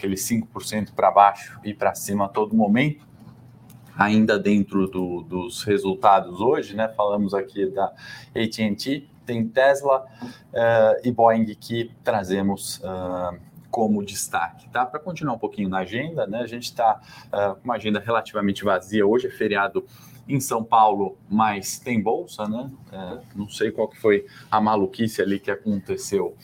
aquele 0.00 0.16
5% 0.16 0.92
para 0.94 1.10
baixo 1.10 1.60
e 1.62 1.74
para 1.74 1.94
cima 1.94 2.24
a 2.24 2.28
todo 2.28 2.56
momento, 2.56 3.06
ainda 3.96 4.38
dentro 4.38 4.86
do, 4.88 5.22
dos 5.22 5.62
resultados 5.62 6.40
hoje, 6.40 6.74
né? 6.74 6.88
Falamos 6.88 7.34
aqui 7.34 7.66
da 7.66 7.92
AT&T, 8.34 9.06
tem 9.26 9.46
Tesla 9.46 10.06
uh, 10.24 11.06
e 11.06 11.12
Boeing 11.12 11.44
que 11.54 11.90
trazemos 12.02 12.78
uh, 12.78 13.38
como 13.70 14.02
destaque, 14.02 14.68
tá? 14.70 14.86
Para 14.86 14.98
continuar 14.98 15.34
um 15.34 15.38
pouquinho 15.38 15.68
na 15.68 15.80
agenda, 15.80 16.26
né? 16.26 16.40
A 16.40 16.46
gente 16.46 16.64
está 16.64 17.00
uh, 17.26 17.54
com 17.56 17.64
uma 17.64 17.74
agenda 17.74 18.00
relativamente 18.00 18.64
vazia. 18.64 19.06
Hoje 19.06 19.26
é 19.26 19.30
feriado 19.30 19.84
em 20.26 20.40
São 20.40 20.64
Paulo, 20.64 21.18
mas 21.28 21.78
tem 21.78 22.00
bolsa, 22.00 22.48
né? 22.48 22.70
não 23.34 23.48
sei 23.48 23.72
qual 23.72 23.88
que 23.88 23.98
foi 23.98 24.26
a 24.48 24.60
maluquice 24.60 25.20
ali 25.20 25.40
que 25.40 25.50
aconteceu 25.50 26.36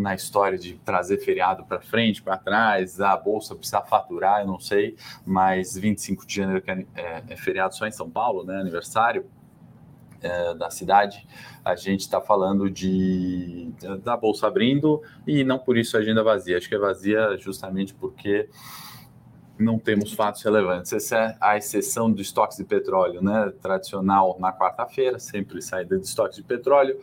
na 0.00 0.14
história 0.14 0.58
de 0.58 0.74
trazer 0.78 1.18
feriado 1.18 1.64
para 1.64 1.80
frente, 1.80 2.22
para 2.22 2.36
trás, 2.36 3.00
a 3.00 3.16
bolsa 3.16 3.54
precisa 3.54 3.82
faturar, 3.82 4.40
eu 4.40 4.46
não 4.46 4.58
sei, 4.58 4.96
mas 5.24 5.76
25 5.76 6.26
de 6.26 6.36
janeiro 6.36 6.62
que 6.62 6.70
é, 6.70 6.86
é, 6.94 7.22
é 7.28 7.36
feriado 7.36 7.74
só 7.74 7.86
em 7.86 7.92
São 7.92 8.10
Paulo, 8.10 8.44
né, 8.44 8.58
aniversário 8.58 9.26
é, 10.22 10.54
da 10.54 10.70
cidade, 10.70 11.26
a 11.64 11.74
gente 11.74 12.00
está 12.00 12.20
falando 12.20 12.70
de 12.70 13.72
da 14.02 14.16
bolsa 14.16 14.46
abrindo 14.46 15.02
e 15.26 15.44
não 15.44 15.58
por 15.58 15.78
isso 15.78 15.96
a 15.96 16.00
agenda 16.00 16.22
vazia, 16.22 16.58
acho 16.58 16.68
que 16.68 16.74
é 16.74 16.78
vazia 16.78 17.36
justamente 17.38 17.94
porque 17.94 18.48
não 19.58 19.78
temos 19.78 20.12
fatos 20.12 20.42
relevantes. 20.42 20.92
Essa 20.92 21.16
é 21.16 21.36
a 21.40 21.56
exceção 21.56 22.10
do 22.10 22.22
estoques 22.22 22.56
de 22.56 22.64
petróleo, 22.64 23.22
né? 23.22 23.52
Tradicional 23.60 24.36
na 24.40 24.52
quarta-feira, 24.52 25.18
sempre 25.18 25.60
saída 25.60 25.98
de 25.98 26.06
estoques 26.06 26.36
de 26.36 26.42
petróleo. 26.42 26.98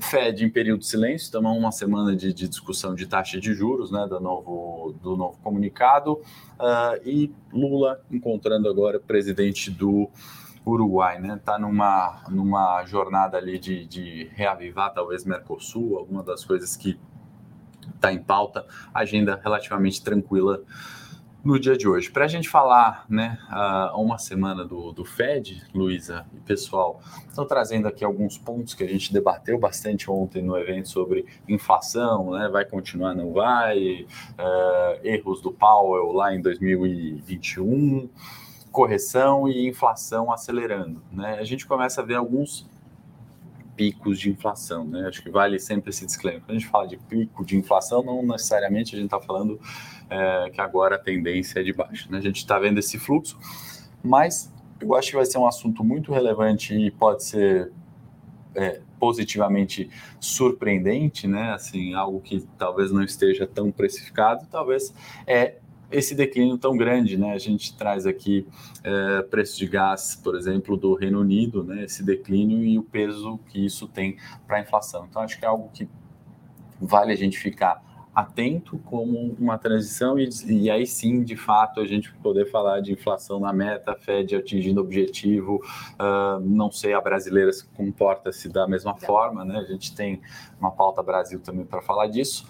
Fed 0.00 0.44
em 0.44 0.50
período 0.50 0.80
de 0.80 0.86
silêncio, 0.86 1.26
estamos 1.26 1.56
uma 1.56 1.70
semana 1.70 2.16
de, 2.16 2.32
de, 2.32 2.48
discussão 2.48 2.94
de 2.94 3.06
taxa 3.06 3.40
de 3.40 3.54
juros, 3.54 3.90
né, 3.90 4.06
do 4.08 4.18
novo, 4.20 4.94
do 5.02 5.16
novo 5.16 5.38
comunicado, 5.42 6.14
uh, 6.14 7.00
e 7.04 7.32
Lula 7.52 8.00
encontrando 8.10 8.68
agora 8.68 8.98
presidente 8.98 9.70
do 9.70 10.08
Uruguai, 10.66 11.20
né, 11.20 11.36
está 11.36 11.58
numa, 11.58 12.24
numa 12.28 12.84
jornada 12.84 13.36
ali 13.36 13.58
de, 13.58 13.86
de 13.86 14.30
reavivar 14.34 14.92
talvez 14.92 15.24
Mercosul, 15.24 15.98
alguma 15.98 16.22
das 16.22 16.44
coisas 16.44 16.76
que 16.76 16.98
está 17.94 18.12
em 18.12 18.18
pauta, 18.18 18.66
agenda 18.94 19.40
relativamente 19.42 20.02
tranquila 20.02 20.62
no 21.44 21.58
dia 21.58 21.76
de 21.76 21.88
hoje. 21.88 22.10
Para 22.10 22.24
a 22.24 22.28
gente 22.28 22.48
falar, 22.48 23.04
né, 23.08 23.38
a 23.48 23.96
uma 23.96 24.18
semana 24.18 24.64
do, 24.64 24.92
do 24.92 25.04
Fed, 25.04 25.62
Luísa 25.74 26.24
e 26.32 26.40
pessoal, 26.40 27.00
estão 27.28 27.44
trazendo 27.44 27.88
aqui 27.88 28.04
alguns 28.04 28.38
pontos 28.38 28.74
que 28.74 28.84
a 28.84 28.88
gente 28.88 29.12
debateu 29.12 29.58
bastante 29.58 30.10
ontem 30.10 30.42
no 30.42 30.56
evento 30.56 30.88
sobre 30.88 31.26
inflação, 31.48 32.30
né, 32.30 32.48
vai 32.48 32.64
continuar, 32.64 33.14
não 33.14 33.32
vai, 33.32 34.06
uh, 34.38 35.00
erros 35.02 35.40
do 35.40 35.52
Powell 35.52 36.12
lá 36.12 36.34
em 36.34 36.40
2021, 36.40 38.08
correção 38.70 39.48
e 39.48 39.68
inflação 39.68 40.32
acelerando. 40.32 41.02
Né? 41.12 41.38
A 41.38 41.44
gente 41.44 41.66
começa 41.66 42.00
a 42.00 42.04
ver 42.04 42.14
alguns 42.14 42.70
picos 43.82 44.20
de 44.20 44.30
inflação, 44.30 44.84
né? 44.84 45.08
Acho 45.08 45.20
que 45.20 45.28
vale 45.28 45.58
sempre 45.58 45.90
esse 45.90 46.06
disclaimer. 46.06 46.40
Quando 46.42 46.50
a 46.50 46.58
gente 46.60 46.68
fala 46.68 46.86
de 46.86 46.96
pico 46.96 47.44
de 47.44 47.56
inflação, 47.56 48.00
não 48.00 48.24
necessariamente 48.24 48.94
a 48.94 48.98
gente 48.98 49.06
está 49.06 49.20
falando 49.20 49.60
é, 50.08 50.50
que 50.50 50.60
agora 50.60 50.94
a 50.94 50.98
tendência 50.98 51.58
é 51.58 51.64
de 51.64 51.72
baixo. 51.72 52.10
Né? 52.10 52.18
A 52.18 52.20
gente 52.20 52.36
está 52.36 52.60
vendo 52.60 52.78
esse 52.78 52.96
fluxo, 52.96 53.36
mas 54.00 54.52
eu 54.80 54.94
acho 54.94 55.10
que 55.10 55.16
vai 55.16 55.26
ser 55.26 55.38
um 55.38 55.46
assunto 55.48 55.82
muito 55.82 56.12
relevante 56.12 56.72
e 56.74 56.92
pode 56.92 57.24
ser 57.24 57.72
é, 58.54 58.80
positivamente 59.00 59.90
surpreendente, 60.20 61.26
né? 61.26 61.52
Assim, 61.52 61.92
algo 61.94 62.20
que 62.20 62.46
talvez 62.56 62.92
não 62.92 63.02
esteja 63.02 63.48
tão 63.48 63.72
precificado, 63.72 64.46
talvez 64.48 64.94
é 65.26 65.56
esse 65.92 66.14
declínio 66.14 66.58
tão 66.58 66.76
grande, 66.76 67.16
né? 67.16 67.32
A 67.32 67.38
gente 67.38 67.76
traz 67.76 68.06
aqui 68.06 68.46
é, 68.82 69.22
preço 69.22 69.58
de 69.58 69.66
gás, 69.66 70.16
por 70.22 70.34
exemplo, 70.34 70.76
do 70.76 70.94
Reino 70.94 71.20
Unido, 71.20 71.62
né? 71.62 71.84
Esse 71.84 72.02
declínio 72.02 72.64
e 72.64 72.78
o 72.78 72.82
peso 72.82 73.38
que 73.48 73.64
isso 73.64 73.86
tem 73.86 74.16
para 74.46 74.56
a 74.56 74.60
inflação. 74.60 75.06
Então, 75.08 75.22
acho 75.22 75.38
que 75.38 75.44
é 75.44 75.48
algo 75.48 75.70
que 75.72 75.88
vale 76.80 77.12
a 77.12 77.16
gente 77.16 77.38
ficar 77.38 77.82
atento 78.14 78.78
como 78.84 79.34
uma 79.38 79.56
transição 79.56 80.18
e, 80.18 80.28
e, 80.46 80.70
aí 80.70 80.86
sim, 80.86 81.22
de 81.22 81.34
fato, 81.34 81.80
a 81.80 81.86
gente 81.86 82.12
poder 82.16 82.50
falar 82.50 82.80
de 82.80 82.92
inflação 82.92 83.40
na 83.40 83.52
meta, 83.52 83.94
Fed 83.94 84.36
atingindo 84.36 84.80
objetivo, 84.80 85.62
uh, 85.94 86.38
não 86.40 86.70
sei, 86.70 86.92
a 86.92 87.00
brasileira 87.00 87.50
se 87.52 87.66
comporta-se 87.68 88.48
da 88.50 88.68
mesma 88.68 88.94
forma, 88.96 89.44
né? 89.44 89.58
A 89.58 89.64
gente 89.64 89.94
tem 89.94 90.20
uma 90.60 90.70
pauta 90.70 91.02
Brasil 91.02 91.40
também 91.40 91.64
para 91.64 91.80
falar 91.80 92.06
disso. 92.08 92.46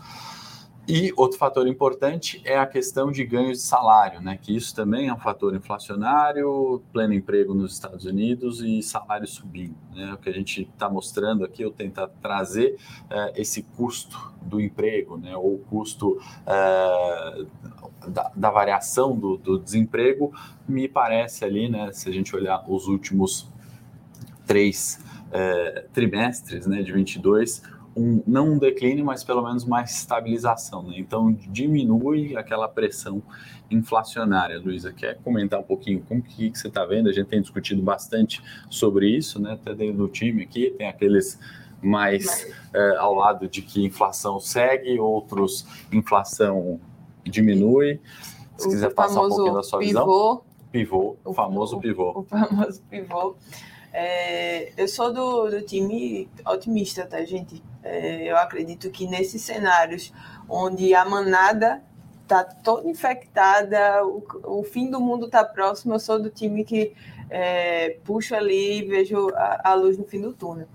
E 0.86 1.12
outro 1.16 1.38
fator 1.38 1.68
importante 1.68 2.42
é 2.44 2.58
a 2.58 2.66
questão 2.66 3.12
de 3.12 3.24
ganhos 3.24 3.58
de 3.58 3.64
salário, 3.64 4.20
né? 4.20 4.36
Que 4.40 4.56
isso 4.56 4.74
também 4.74 5.06
é 5.06 5.14
um 5.14 5.18
fator 5.18 5.54
inflacionário, 5.54 6.82
pleno 6.92 7.14
emprego 7.14 7.54
nos 7.54 7.72
Estados 7.74 8.04
Unidos 8.04 8.60
e 8.60 8.82
salário 8.82 9.26
subindo. 9.26 9.76
Né? 9.94 10.12
O 10.12 10.16
que 10.18 10.28
a 10.28 10.32
gente 10.32 10.62
está 10.62 10.90
mostrando 10.90 11.44
aqui, 11.44 11.62
eu 11.62 11.70
tentar 11.70 12.08
trazer 12.20 12.76
é, 13.08 13.40
esse 13.40 13.62
custo 13.62 14.34
do 14.42 14.60
emprego, 14.60 15.16
né? 15.16 15.36
Ou 15.36 15.54
o 15.54 15.58
custo 15.58 16.20
é, 16.44 17.44
da, 18.08 18.32
da, 18.34 18.50
variação 18.50 19.16
do, 19.16 19.36
do, 19.36 19.60
desemprego, 19.60 20.34
me 20.66 20.88
parece 20.88 21.44
ali, 21.44 21.68
né? 21.68 21.92
Se 21.92 22.08
a 22.08 22.12
gente 22.12 22.34
olhar 22.34 22.64
os 22.68 22.88
últimos 22.88 23.48
três 24.44 24.98
é, 25.30 25.86
trimestres, 25.92 26.66
né? 26.66 26.82
De 26.82 26.92
22 26.92 27.62
um, 27.96 28.22
não 28.26 28.52
um 28.52 28.58
declínio, 28.58 29.04
mas 29.04 29.22
pelo 29.22 29.42
menos 29.42 29.64
uma 29.64 29.82
estabilização. 29.82 30.82
Né? 30.82 30.94
Então, 30.98 31.33
diminui 31.33 32.37
aquela 32.37 32.68
pressão 32.68 33.22
inflacionária. 33.70 34.59
Luísa, 34.59 34.92
quer 34.92 35.18
comentar 35.22 35.61
um 35.61 35.64
pouquinho 35.64 36.02
como 36.09 36.22
que, 36.22 36.50
que 36.50 36.59
você 36.59 36.68
está 36.68 36.85
vendo? 36.85 37.09
A 37.09 37.12
gente 37.12 37.28
tem 37.28 37.40
discutido 37.40 37.83
bastante 37.83 38.42
sobre 38.70 39.09
isso, 39.09 39.40
né? 39.40 39.52
até 39.52 39.74
dentro 39.74 39.98
do 39.98 40.09
time 40.09 40.42
aqui, 40.42 40.70
tem 40.76 40.88
aqueles 40.88 41.38
mais 41.83 42.46
é, 42.72 42.96
ao 42.96 43.14
lado 43.14 43.48
de 43.48 43.61
que 43.61 43.85
inflação 43.85 44.38
segue, 44.38 44.98
outros 45.00 45.66
inflação 45.92 46.81
diminui. 47.24 48.00
Se 48.57 48.68
o 48.68 48.70
quiser 48.70 48.94
passar 48.94 49.22
um 49.22 49.28
pouquinho 49.28 49.55
da 49.55 49.62
sua 49.62 49.81
pivô, 49.81 49.88
visão. 49.88 50.42
Pivô, 50.70 51.16
o 51.24 51.35
famoso 51.35 51.78
pivô. 51.81 52.20
O 52.20 52.22
famoso 52.22 52.83
pivô. 52.88 53.37
É, 53.92 54.72
eu 54.76 54.88
sou 54.88 55.12
do, 55.12 55.50
do 55.50 55.62
time 55.62 56.28
otimista, 56.46 57.05
tá, 57.07 57.22
gente? 57.24 57.62
É, 57.83 58.24
eu 58.24 58.37
acredito 58.37 58.90
que 58.90 59.07
nesses 59.07 59.42
cenários 59.42 60.12
onde 60.48 60.94
a 60.94 61.05
manada 61.05 61.83
está 62.22 62.44
toda 62.44 62.88
infectada, 62.88 64.05
o, 64.07 64.24
o, 64.44 64.62
fim 64.62 64.90
do 64.90 65.00
mundo 65.00 65.26
está 65.26 65.44
próximo, 65.44 65.94
eu 65.94 66.00
sou 66.00 66.20
do 66.20 66.31
time 66.31 66.64
que 66.64 66.94
é, 67.28 67.98
ali 68.37 68.78
e 68.78 68.85
vejo 68.85 69.28
a, 69.35 69.70
a, 69.70 69.74
luz 69.74 69.98
no 69.98 70.05
fim 70.05 70.20
do 70.20 70.33
túnel. 70.33 70.68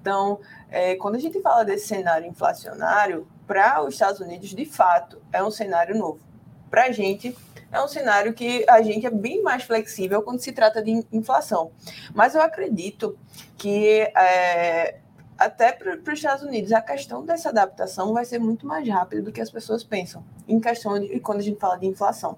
Então, 0.00 0.40
é, 0.70 0.96
quando 0.96 1.14
a 1.14 1.18
gente 1.18 1.40
fala 1.40 1.64
desse 1.64 1.86
cenário 1.86 2.26
inflacionário, 2.26 3.26
para 3.46 3.82
os 3.82 3.94
Estados 3.94 4.20
Unidos, 4.20 4.50
de 4.50 4.66
fato, 4.66 5.20
é 5.32 5.42
um 5.42 5.50
cenário 5.50 5.96
novo. 5.96 6.20
Para 6.70 6.84
a 6.84 6.92
gente, 6.92 7.34
é 7.70 7.82
um 7.82 7.88
cenário 7.88 8.32
que 8.32 8.64
a 8.68 8.80
gente 8.82 9.06
é 9.06 9.10
bem 9.10 9.42
mais 9.42 9.62
flexível 9.62 10.22
quando 10.22 10.40
se 10.40 10.52
trata 10.52 10.82
de 10.82 11.04
inflação. 11.12 11.70
Mas 12.14 12.34
eu 12.34 12.40
acredito 12.40 13.18
que 13.56 14.00
é, 14.16 14.98
até 15.38 15.70
para 15.70 15.94
os 15.94 16.18
Estados 16.18 16.42
Unidos, 16.42 16.72
a 16.72 16.80
questão 16.80 17.24
dessa 17.24 17.50
adaptação 17.50 18.12
vai 18.12 18.24
ser 18.24 18.40
muito 18.40 18.66
mais 18.66 18.88
rápida 18.88 19.22
do 19.22 19.30
que 19.30 19.40
as 19.40 19.50
pessoas 19.50 19.84
pensam, 19.84 20.24
em 20.48 20.58
questão 20.58 20.98
de 20.98 21.20
quando 21.20 21.38
a 21.38 21.42
gente 21.42 21.60
fala 21.60 21.76
de 21.76 21.86
inflação. 21.86 22.36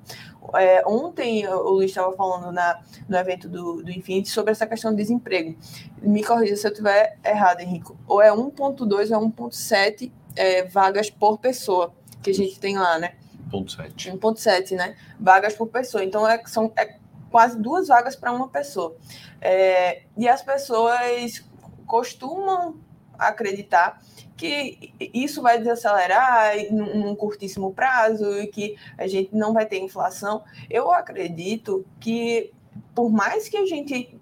É, 0.55 0.83
ontem 0.87 1.47
o 1.49 1.71
Luiz 1.71 1.91
estava 1.91 2.13
falando 2.13 2.53
na, 2.53 2.79
no 3.09 3.17
evento 3.17 3.49
do, 3.49 3.83
do 3.83 3.91
Infinity 3.91 4.29
sobre 4.29 4.53
essa 4.53 4.67
questão 4.67 4.91
do 4.91 4.99
desemprego. 4.99 5.57
Me 6.03 6.23
corrija 6.23 6.57
se 6.57 6.67
eu 6.67 6.73
estiver 6.73 7.17
errado, 7.25 7.61
Henrico. 7.61 7.97
Ou 8.07 8.21
é 8.21 8.31
1,2 8.31 8.91
ou 8.91 8.99
é 9.01 9.05
1,7 9.07 10.13
é, 10.37 10.65
vagas 10.65 11.09
por 11.09 11.39
pessoa 11.39 11.95
que 12.23 12.31
a 12.31 12.35
gente 12.35 12.61
tem 12.61 12.77
lá, 12.77 12.99
né? 12.99 13.15
1,7. 13.53 14.19
1,7, 14.19 14.77
né? 14.77 14.97
Vagas 15.19 15.55
por 15.55 15.69
pessoa. 15.69 16.05
Então, 16.05 16.27
é, 16.29 16.43
são 16.47 16.73
é 16.77 16.97
quase 17.31 17.59
duas 17.59 17.89
vagas 17.89 18.17
para 18.17 18.33
uma 18.33 18.49
pessoa. 18.49 18.97
É, 19.41 20.03
e 20.17 20.29
as 20.29 20.43
pessoas 20.43 21.45
costumam 21.87 22.77
acreditar 23.19 24.01
que 24.37 24.95
isso 25.13 25.43
vai 25.43 25.59
desacelerar 25.59 26.55
num 26.73 27.15
curtíssimo 27.15 27.75
prazo 27.75 28.39
e 28.39 28.47
que 28.47 28.77
a 28.97 29.07
gente 29.07 29.35
não 29.35 29.53
vai 29.53 29.67
ter 29.67 29.79
inflação. 29.79 30.43
Eu 30.71 30.91
acredito 30.91 31.85
que, 32.01 32.51
por 32.95 33.11
mais 33.11 33.49
que 33.49 33.57
a 33.59 33.67
gente 33.67 34.19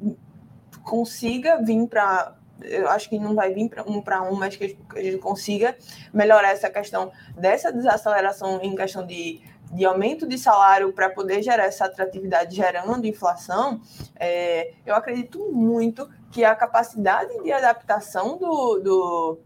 consiga 0.82 1.62
vir 1.62 1.86
para. 1.86 2.36
Eu 2.62 2.88
acho 2.88 3.08
que 3.08 3.18
não 3.18 3.34
vai 3.34 3.52
vir 3.52 3.68
para 3.68 3.82
um 3.82 4.00
para 4.00 4.22
um, 4.22 4.34
mas 4.34 4.56
que 4.56 4.76
a 4.94 5.02
gente 5.02 5.18
consiga 5.18 5.76
melhorar 6.12 6.50
essa 6.50 6.68
questão 6.70 7.12
dessa 7.36 7.72
desaceleração 7.72 8.60
em 8.62 8.74
questão 8.74 9.06
de 9.06 9.40
de 9.72 9.84
aumento 9.84 10.26
de 10.26 10.38
salário 10.38 10.92
para 10.92 11.10
poder 11.10 11.42
gerar 11.42 11.64
essa 11.64 11.84
atratividade 11.84 12.56
gerando 12.56 13.06
inflação, 13.06 13.80
é, 14.16 14.72
eu 14.86 14.94
acredito 14.94 15.50
muito 15.52 16.08
que 16.30 16.44
a 16.44 16.54
capacidade 16.54 17.42
de 17.42 17.52
adaptação 17.52 18.36
do, 18.36 18.78
do, 18.80 19.38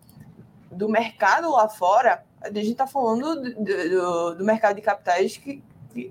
do 0.70 0.88
mercado 0.88 1.50
lá 1.50 1.68
fora, 1.68 2.24
a 2.40 2.48
gente 2.48 2.72
está 2.72 2.86
falando 2.86 3.40
do, 3.40 3.64
do, 3.64 4.34
do, 4.36 4.44
mercado 4.44 4.76
de 4.76 4.82
capitais 4.82 5.36
que, 5.36 5.62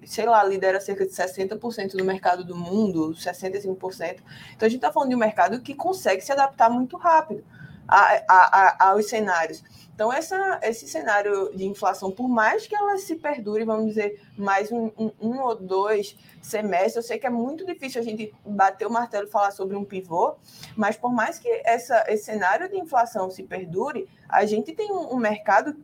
sei 0.06 0.26
lá, 0.26 0.44
lidera 0.44 0.80
cerca 0.80 1.06
de 1.06 1.12
60% 1.12 1.96
do 1.96 2.04
mercado 2.04 2.44
do 2.44 2.56
mundo, 2.56 3.14
65%. 3.14 4.20
Então 4.56 4.66
a 4.66 4.70
gente 4.70 4.76
está 4.76 4.92
falando 4.92 5.10
de 5.10 5.16
um 5.16 5.20
mercado 5.20 5.62
que 5.62 5.74
consegue 5.74 6.22
se 6.22 6.32
adaptar 6.32 6.70
muito 6.70 6.98
rápido 6.98 7.44
a, 7.88 8.24
a, 8.28 8.86
a, 8.86 8.90
aos 8.90 9.08
cenários. 9.08 9.64
Então, 9.94 10.12
essa, 10.12 10.60
esse 10.64 10.88
cenário 10.88 11.56
de 11.56 11.64
inflação, 11.64 12.10
por 12.10 12.28
mais 12.28 12.66
que 12.66 12.74
ela 12.74 12.98
se 12.98 13.18
perdure, 13.18 13.64
vamos 13.66 13.86
dizer, 13.88 14.20
mais 14.36 14.72
um, 14.72 14.90
um, 14.98 15.12
um, 15.22 15.40
ou 15.42 15.56
dois 15.56 16.18
semestres, 16.42 16.96
eu 16.96 17.04
sei 17.04 17.20
que 17.20 17.28
é 17.28 17.30
muito 17.30 17.64
difícil 17.64 18.02
a 18.02 18.04
gente 18.04 18.34
bater 18.44 18.88
o 18.88 18.90
martelo 18.90 19.28
e 19.28 19.30
falar 19.30 19.52
sobre 19.52 19.76
um 19.76 19.86
pivô, 19.86 20.38
mas 20.76 20.98
por 20.98 21.14
mais 21.14 21.38
que 21.38 21.48
essa, 21.64 22.04
esse 22.08 22.24
cenário 22.24 22.68
de 22.68 22.80
inflação 22.80 23.30
se 23.30 23.44
perdure, 23.44 24.10
a 24.28 24.44
gente 24.44 24.74
tem 24.74 24.92
um, 24.92 25.14
um 25.14 25.18
mercado 25.18 25.76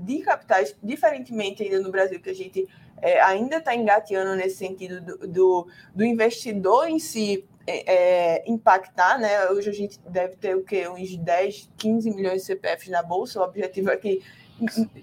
de 0.00 0.18
capitais, 0.20 0.76
diferentemente 0.82 1.62
ainda 1.62 1.80
no 1.80 1.90
Brasil, 1.90 2.20
que 2.20 2.30
a 2.30 2.34
gente 2.34 2.68
é, 3.00 3.20
ainda 3.20 3.56
está 3.56 3.74
engateando 3.74 4.36
nesse 4.36 4.56
sentido 4.56 5.00
do, 5.00 5.28
do, 5.28 5.66
do 5.94 6.04
investidor 6.04 6.88
em 6.88 6.98
si 6.98 7.44
é, 7.66 7.94
é, 7.94 8.50
impactar, 8.50 9.18
né? 9.18 9.48
Hoje 9.50 9.70
a 9.70 9.72
gente 9.72 9.98
deve 10.08 10.36
ter 10.36 10.56
o 10.56 10.64
quê? 10.64 10.88
Uns 10.88 11.16
10, 11.16 11.70
15 11.76 12.10
milhões 12.10 12.40
de 12.40 12.46
CPFs 12.46 12.88
na 12.88 13.02
Bolsa. 13.02 13.40
O 13.40 13.44
objetivo 13.44 13.90
é 13.90 13.96
que, 13.96 14.22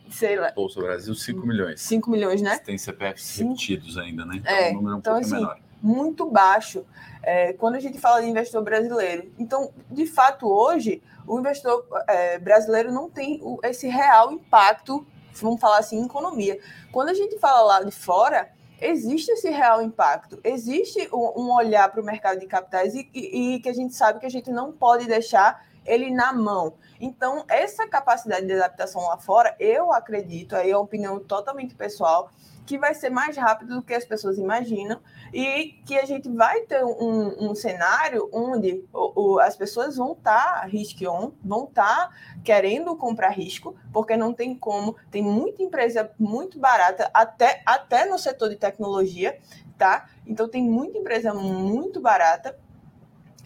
sei 0.10 0.38
lá. 0.38 0.52
Bolsa 0.52 0.82
Brasil, 0.82 1.13
5 1.13 1.45
milhões. 1.45 1.82
5 1.82 2.10
milhões, 2.10 2.41
né? 2.41 2.58
Tem 2.60 2.78
CPFs 2.78 3.23
Sim. 3.23 3.49
repetidos 3.49 3.97
ainda, 3.97 4.25
né? 4.25 4.38
Então, 4.38 4.54
é, 4.54 4.71
um 4.71 4.73
número 4.75 4.95
um 4.95 4.99
então, 4.99 5.13
pouco 5.13 5.25
assim, 5.25 5.36
menor. 5.36 5.60
Muito 5.82 6.30
baixo 6.30 6.86
é, 7.23 7.54
quando 7.54 7.75
a 7.75 7.80
gente 7.80 7.97
fala 7.97 8.21
de 8.21 8.28
investidor 8.28 8.63
brasileiro. 8.63 9.32
Então, 9.39 9.71
de 9.89 10.06
fato, 10.06 10.45
hoje, 10.47 11.02
o 11.29 11.39
investidor 11.39 11.85
é, 12.07 12.39
brasileiro 12.39 12.91
não 12.91 13.07
tem 13.07 13.39
o, 13.43 13.59
esse 13.63 13.87
real 13.87 14.31
impacto, 14.31 15.05
vamos 15.35 15.61
falar 15.61 15.77
assim, 15.77 15.99
em 15.99 16.05
economia. 16.05 16.59
Quando 16.91 17.09
a 17.09 17.13
gente 17.13 17.37
fala 17.37 17.61
lá 17.61 17.83
de 17.83 17.91
fora, 17.91 18.49
existe 18.81 19.31
esse 19.31 19.47
real 19.51 19.79
impacto, 19.79 20.39
existe 20.43 21.07
um, 21.13 21.53
olhar 21.53 21.87
para 21.91 22.01
o 22.01 22.03
mercado 22.03 22.39
de 22.39 22.47
capitais 22.47 22.95
e, 22.95 23.07
e, 23.13 23.55
e, 23.55 23.59
que 23.59 23.69
a 23.69 23.73
gente 23.73 23.93
sabe 23.93 24.19
que 24.19 24.25
a 24.25 24.29
gente 24.29 24.49
não 24.49 24.71
pode 24.71 25.05
deixar 25.05 25.63
ele 25.85 26.09
na 26.09 26.33
mão. 26.33 26.73
Então, 26.99 27.45
essa 27.47 27.87
capacidade 27.87 28.47
de 28.47 28.53
adaptação 28.53 29.03
lá 29.03 29.17
fora, 29.17 29.55
eu 29.59 29.93
acredito, 29.93 30.55
aí 30.55 30.71
é 30.71 30.75
uma 30.75 30.83
opinião 30.83 31.19
totalmente 31.19 31.75
pessoal, 31.75 32.31
que 32.69 32.77
vai 32.77 32.93
ser 32.93 33.10
mais 33.10 33.36
rápido 33.36 33.77
do 33.77 33.82
que 33.82 33.95
as 33.95 34.05
pessoas 34.05 34.38
imaginam 34.38 34.99
e 35.34 35.79
que 35.88 35.97
a 35.97 36.05
gente 36.05 36.29
vai 36.29 36.62
ter 36.62 36.86
um, 36.86 37.49
um 37.49 37.55
cenário 37.55 38.29
onde 38.32 38.86
o, 38.93 39.21
o, 39.21 39.39
as 39.39 39.55
pessoas 39.55 39.97
vão 39.97 40.12
estar 40.12 40.62
tá 40.62 40.67
risk 40.67 41.01
on, 41.01 41.32
vão 41.43 41.63
estar 41.63 42.10
tá 42.10 42.12
querendo 42.43 42.95
comprar 42.95 43.29
risco, 43.29 43.75
porque 43.91 44.15
não 44.15 44.36
tem 44.36 44.53
como, 44.53 44.95
tem 45.10 45.23
muita 45.23 45.63
empresa 45.63 46.12
muito 46.19 46.60
barata, 46.60 47.10
até, 47.12 47.63
até 47.65 48.05
no 48.05 48.19
setor 48.19 48.49
de 48.49 48.55
tecnologia, 48.55 49.39
tá? 49.75 50.08
Então 50.23 50.47
tem 50.47 50.62
muita 50.62 50.99
empresa 50.99 51.34
muito 51.34 51.99
barata 51.99 52.55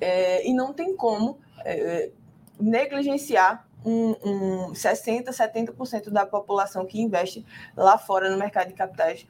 é, 0.01 0.45
e 0.45 0.53
não 0.53 0.73
tem 0.73 0.97
como 0.97 1.39
é, 1.63 2.11
negligenciar 2.59 3.65
um, 3.85 4.15
um 4.23 4.73
60%, 4.73 5.25
70% 5.29 6.09
da 6.09 6.25
população 6.25 6.85
que 6.85 7.01
investe 7.01 7.45
lá 7.75 7.97
fora 7.97 8.29
no 8.29 8.37
mercado 8.37 8.67
de 8.67 8.73
capitais. 8.73 9.27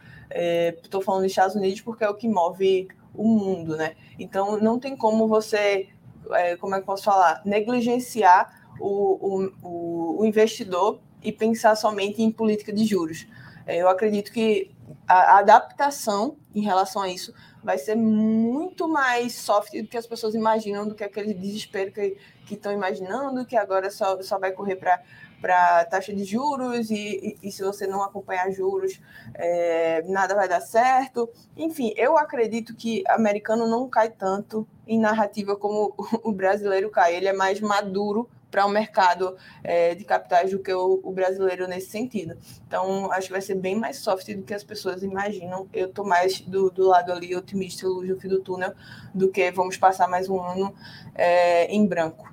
Estou 0.83 1.01
é, 1.01 1.03
falando 1.03 1.23
dos 1.23 1.31
Estados 1.31 1.55
Unidos 1.55 1.81
porque 1.81 2.03
é 2.03 2.09
o 2.09 2.15
que 2.15 2.27
move 2.27 2.87
o 3.13 3.27
mundo, 3.27 3.75
né? 3.75 3.95
Então 4.17 4.57
não 4.57 4.79
tem 4.79 4.95
como 4.95 5.27
você, 5.27 5.89
é, 6.31 6.55
como 6.57 6.75
é 6.75 6.79
que 6.79 6.85
posso 6.85 7.03
falar, 7.03 7.41
negligenciar 7.45 8.63
o, 8.79 9.51
o, 9.61 10.21
o 10.21 10.25
investidor 10.25 10.99
e 11.21 11.31
pensar 11.31 11.75
somente 11.75 12.21
em 12.21 12.31
política 12.31 12.73
de 12.73 12.85
juros. 12.85 13.27
É, 13.65 13.77
eu 13.77 13.87
acredito 13.87 14.31
que 14.31 14.71
a 15.07 15.39
adaptação 15.39 16.37
em 16.53 16.61
relação 16.61 17.01
a 17.01 17.09
isso 17.09 17.33
vai 17.63 17.77
ser 17.77 17.95
muito 17.95 18.87
mais 18.87 19.33
soft 19.33 19.71
do 19.73 19.87
que 19.87 19.97
as 19.97 20.05
pessoas 20.05 20.35
imaginam, 20.35 20.87
do 20.87 20.93
que 20.93 21.03
aquele 21.03 21.33
desespero 21.33 21.91
que 21.91 22.17
estão 22.51 22.71
imaginando, 22.71 23.45
que 23.45 23.55
agora 23.55 23.89
só, 23.89 24.21
só 24.21 24.37
vai 24.37 24.51
correr 24.51 24.75
para 24.75 25.01
para 25.43 25.83
taxa 25.83 26.13
de 26.13 26.23
juros 26.23 26.89
e, 26.89 26.95
e, 27.43 27.49
e, 27.49 27.51
se 27.51 27.61
você 27.61 27.85
não 27.85 28.01
acompanhar 28.01 28.49
juros, 28.49 28.97
é, 29.33 30.01
nada 30.03 30.33
vai 30.33 30.47
dar 30.47 30.61
certo. 30.61 31.29
Enfim, 31.57 31.93
eu 31.97 32.17
acredito 32.17 32.73
que 32.73 33.03
americano 33.09 33.67
não 33.67 33.89
cai 33.89 34.09
tanto 34.09 34.65
em 34.87 34.97
narrativa 34.97 35.53
como 35.57 35.93
o 36.23 36.31
brasileiro 36.31 36.89
cai. 36.89 37.13
Ele 37.13 37.27
é 37.27 37.33
mais 37.33 37.59
maduro 37.59 38.29
para 38.53 38.67
o 38.67 38.69
um 38.69 38.71
mercado 38.71 39.35
é, 39.63 39.95
de 39.95 40.05
capitais 40.05 40.51
do 40.51 40.59
que 40.59 40.71
o, 40.71 41.01
o, 41.03 41.11
brasileiro 41.11 41.67
nesse 41.67 41.89
sentido. 41.89 42.37
Então, 42.67 43.11
acho 43.11 43.25
que 43.25 43.31
vai 43.31 43.41
ser 43.41 43.55
bem 43.55 43.75
mais 43.75 43.97
soft 43.97 44.31
do 44.31 44.43
que 44.43 44.53
as 44.53 44.63
pessoas 44.63 45.01
imaginam. 45.01 45.67
Eu 45.73 45.87
estou 45.87 46.05
mais 46.05 46.39
do, 46.41 46.69
do 46.69 46.87
lado 46.87 47.11
ali 47.11 47.35
otimista, 47.35 47.87
luz 47.87 48.07
no 48.07 48.15
fim 48.19 48.27
do 48.27 48.39
túnel, 48.41 48.71
do 49.11 49.27
que 49.29 49.49
vamos 49.49 49.75
passar 49.75 50.07
mais 50.07 50.29
um 50.29 50.39
ano 50.39 50.71
é, 51.15 51.65
em 51.65 51.87
branco. 51.87 52.31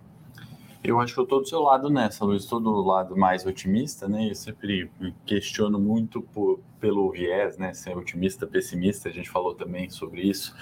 Eu 0.85 1.00
acho 1.00 1.14
que 1.14 1.20
eu 1.20 1.24
estou 1.24 1.40
do 1.40 1.48
seu 1.48 1.61
lado 1.61 1.88
nessa, 1.88 2.22
Luiz. 2.22 2.42
Estou 2.42 2.61
do 2.61 2.70
lado 2.83 3.16
mais 3.16 3.46
otimista, 3.46 4.06
né? 4.06 4.28
Eu 4.28 4.35
sempre 4.35 4.90
questiono 5.24 5.78
muito 5.78 6.20
por, 6.20 6.61
pelo 6.78 7.11
viés, 7.11 7.56
né? 7.56 7.72
Ser 7.72 7.96
otimista, 7.96 8.46
pessimista, 8.46 9.09
a 9.09 9.12
gente 9.12 9.30
falou 9.30 9.54
também 9.54 9.88
sobre 9.88 10.20
isso. 10.20 10.54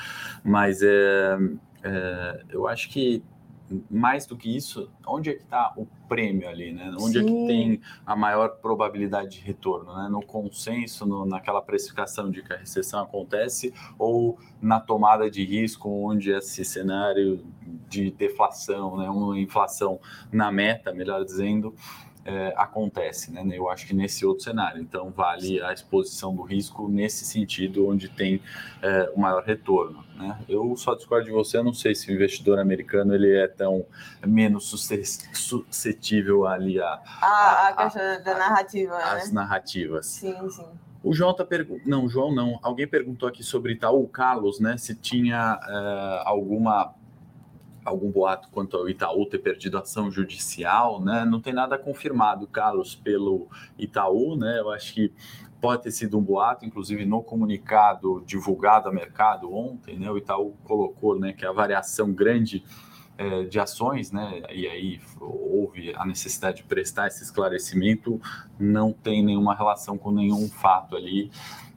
Mas 0.44 0.82
é, 0.82 1.36
é 1.82 2.44
eu 2.48 2.68
acho 2.68 2.88
que 2.90 3.24
mais 3.90 4.26
do 4.26 4.36
que 4.36 4.54
isso, 4.54 4.90
onde 5.06 5.30
é 5.30 5.34
que 5.34 5.42
está 5.42 5.72
o 5.76 5.86
prêmio 6.08 6.48
ali, 6.48 6.72
né? 6.72 6.90
Onde 6.98 7.18
Sim. 7.18 7.20
é 7.20 7.24
que 7.24 7.46
tem 7.46 7.80
a 8.06 8.16
maior 8.16 8.48
probabilidade 8.56 9.38
de 9.38 9.40
retorno, 9.40 9.94
né? 9.94 10.08
No 10.08 10.22
consenso, 10.22 11.06
no, 11.06 11.26
naquela 11.26 11.60
precificação 11.60 12.30
de 12.30 12.42
que 12.42 12.52
a 12.52 12.56
recessão 12.56 13.02
acontece 13.02 13.72
ou 13.98 14.38
na 14.60 14.80
tomada 14.80 15.30
de 15.30 15.44
risco, 15.44 15.88
onde 15.88 16.30
esse 16.30 16.64
cenário 16.64 17.44
de 17.88 18.10
deflação, 18.10 18.96
né? 18.96 19.08
Uma 19.08 19.38
inflação 19.38 20.00
na 20.32 20.50
meta, 20.50 20.92
melhor 20.92 21.24
dizendo, 21.24 21.74
é, 22.28 22.52
acontece, 22.58 23.32
né? 23.32 23.42
Eu 23.50 23.70
acho 23.70 23.86
que 23.86 23.94
nesse 23.94 24.26
outro 24.26 24.44
cenário. 24.44 24.82
Então, 24.82 25.10
vale 25.10 25.62
a 25.62 25.72
exposição 25.72 26.34
do 26.34 26.42
risco 26.42 26.86
nesse 26.86 27.24
sentido, 27.24 27.88
onde 27.88 28.06
tem 28.06 28.42
é, 28.82 29.10
o 29.14 29.20
maior 29.20 29.42
retorno. 29.42 30.04
Né? 30.14 30.38
Eu 30.46 30.76
só 30.76 30.94
discordo 30.94 31.24
de 31.24 31.32
você, 31.32 31.56
eu 31.56 31.64
não 31.64 31.72
sei 31.72 31.94
se 31.94 32.10
o 32.10 32.14
investidor 32.14 32.58
americano 32.58 33.14
ele 33.14 33.34
é 33.34 33.48
tão 33.48 33.86
menos 34.26 34.68
suscetível 35.32 36.46
ali 36.46 36.78
a, 36.78 37.00
a, 37.22 37.26
a, 37.26 37.68
a 37.68 37.86
a, 37.86 38.18
da 38.18 38.34
narrativa, 38.36 38.94
a, 38.94 39.14
né? 39.14 39.22
As 39.22 39.32
narrativas. 39.32 40.06
Sim, 40.06 40.50
sim. 40.50 40.66
O 41.02 41.14
João 41.14 41.32
tá 41.32 41.44
perguntando. 41.44 41.88
Não, 41.88 42.08
João 42.08 42.34
não. 42.34 42.58
Alguém 42.62 42.86
perguntou 42.86 43.28
aqui 43.28 43.42
sobre 43.42 43.72
Itaú, 43.72 44.06
Carlos, 44.08 44.60
né? 44.60 44.76
Se 44.76 44.94
tinha 44.94 45.58
uh, 45.62 46.28
alguma 46.28 46.92
algum 47.88 48.10
boato 48.10 48.48
quanto 48.50 48.76
ao 48.76 48.88
Itaú 48.88 49.26
ter 49.26 49.38
perdido 49.38 49.78
ação 49.78 50.10
judicial, 50.10 51.00
né? 51.02 51.24
Não 51.24 51.40
tem 51.40 51.52
nada 51.52 51.78
confirmado, 51.78 52.46
Carlos, 52.46 52.94
pelo 52.94 53.48
Itaú, 53.78 54.36
né? 54.36 54.58
Eu 54.58 54.70
acho 54.70 54.94
que 54.94 55.12
pode 55.60 55.82
ter 55.82 55.90
sido 55.90 56.18
um 56.18 56.22
boato, 56.22 56.64
inclusive 56.64 57.04
no 57.04 57.22
comunicado 57.22 58.22
divulgado 58.26 58.88
ao 58.88 58.94
mercado 58.94 59.52
ontem, 59.52 59.98
né? 59.98 60.10
O 60.10 60.16
Itaú 60.16 60.54
colocou, 60.64 61.18
né, 61.18 61.32
que 61.32 61.44
a 61.44 61.52
variação 61.52 62.12
grande 62.12 62.62
é, 63.16 63.42
de 63.42 63.58
ações, 63.58 64.12
né? 64.12 64.42
E 64.52 64.68
aí 64.68 65.00
houve 65.20 65.92
a 65.96 66.06
necessidade 66.06 66.58
de 66.58 66.62
prestar 66.62 67.08
esse 67.08 67.24
esclarecimento, 67.24 68.20
não 68.58 68.92
tem 68.92 69.24
nenhuma 69.24 69.54
relação 69.54 69.98
com 69.98 70.12
nenhum 70.12 70.48
fato 70.48 70.96
ali 70.96 71.30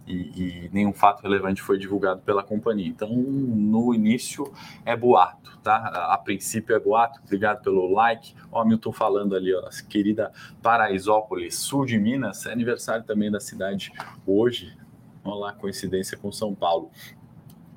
e, 0.07 0.65
e, 0.65 0.69
nenhum 0.73 0.93
fato 0.93 1.21
relevante 1.21 1.61
foi 1.61 1.77
divulgado 1.77 2.21
pela 2.21 2.43
companhia. 2.43 2.87
Então, 2.87 3.09
no 3.09 3.93
início 3.93 4.51
é 4.85 4.95
boato, 4.95 5.57
tá? 5.63 5.77
A, 6.11 6.17
princípio 6.17 6.75
é 6.75 6.79
boato. 6.79 7.19
Obrigado 7.23 7.61
pelo 7.61 7.91
like. 7.93 8.33
Ó, 8.51 8.65
Milton 8.65 8.91
falando 8.91 9.35
ali, 9.35 9.53
ó, 9.53 9.69
querida 9.87 10.31
Paraisópolis, 10.61 11.55
sul 11.55 11.85
de 11.85 11.97
Minas, 11.97 12.45
é 12.45 12.51
aniversário 12.51 13.05
também 13.05 13.29
da 13.29 13.39
cidade 13.39 13.91
hoje. 14.25 14.75
Olha 15.23 15.35
lá, 15.35 15.53
coincidência 15.53 16.17
com 16.17 16.31
São 16.31 16.53
Paulo. 16.53 16.91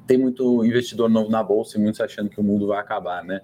Tem 0.06 0.18
muito 0.18 0.64
investidor 0.64 1.08
novo 1.08 1.30
na 1.30 1.42
bolsa 1.42 1.78
e 1.78 1.80
muitos 1.80 2.00
achando 2.00 2.28
que 2.28 2.40
o 2.40 2.44
mundo 2.44 2.66
vai 2.66 2.78
acabar, 2.78 3.22
né? 3.22 3.40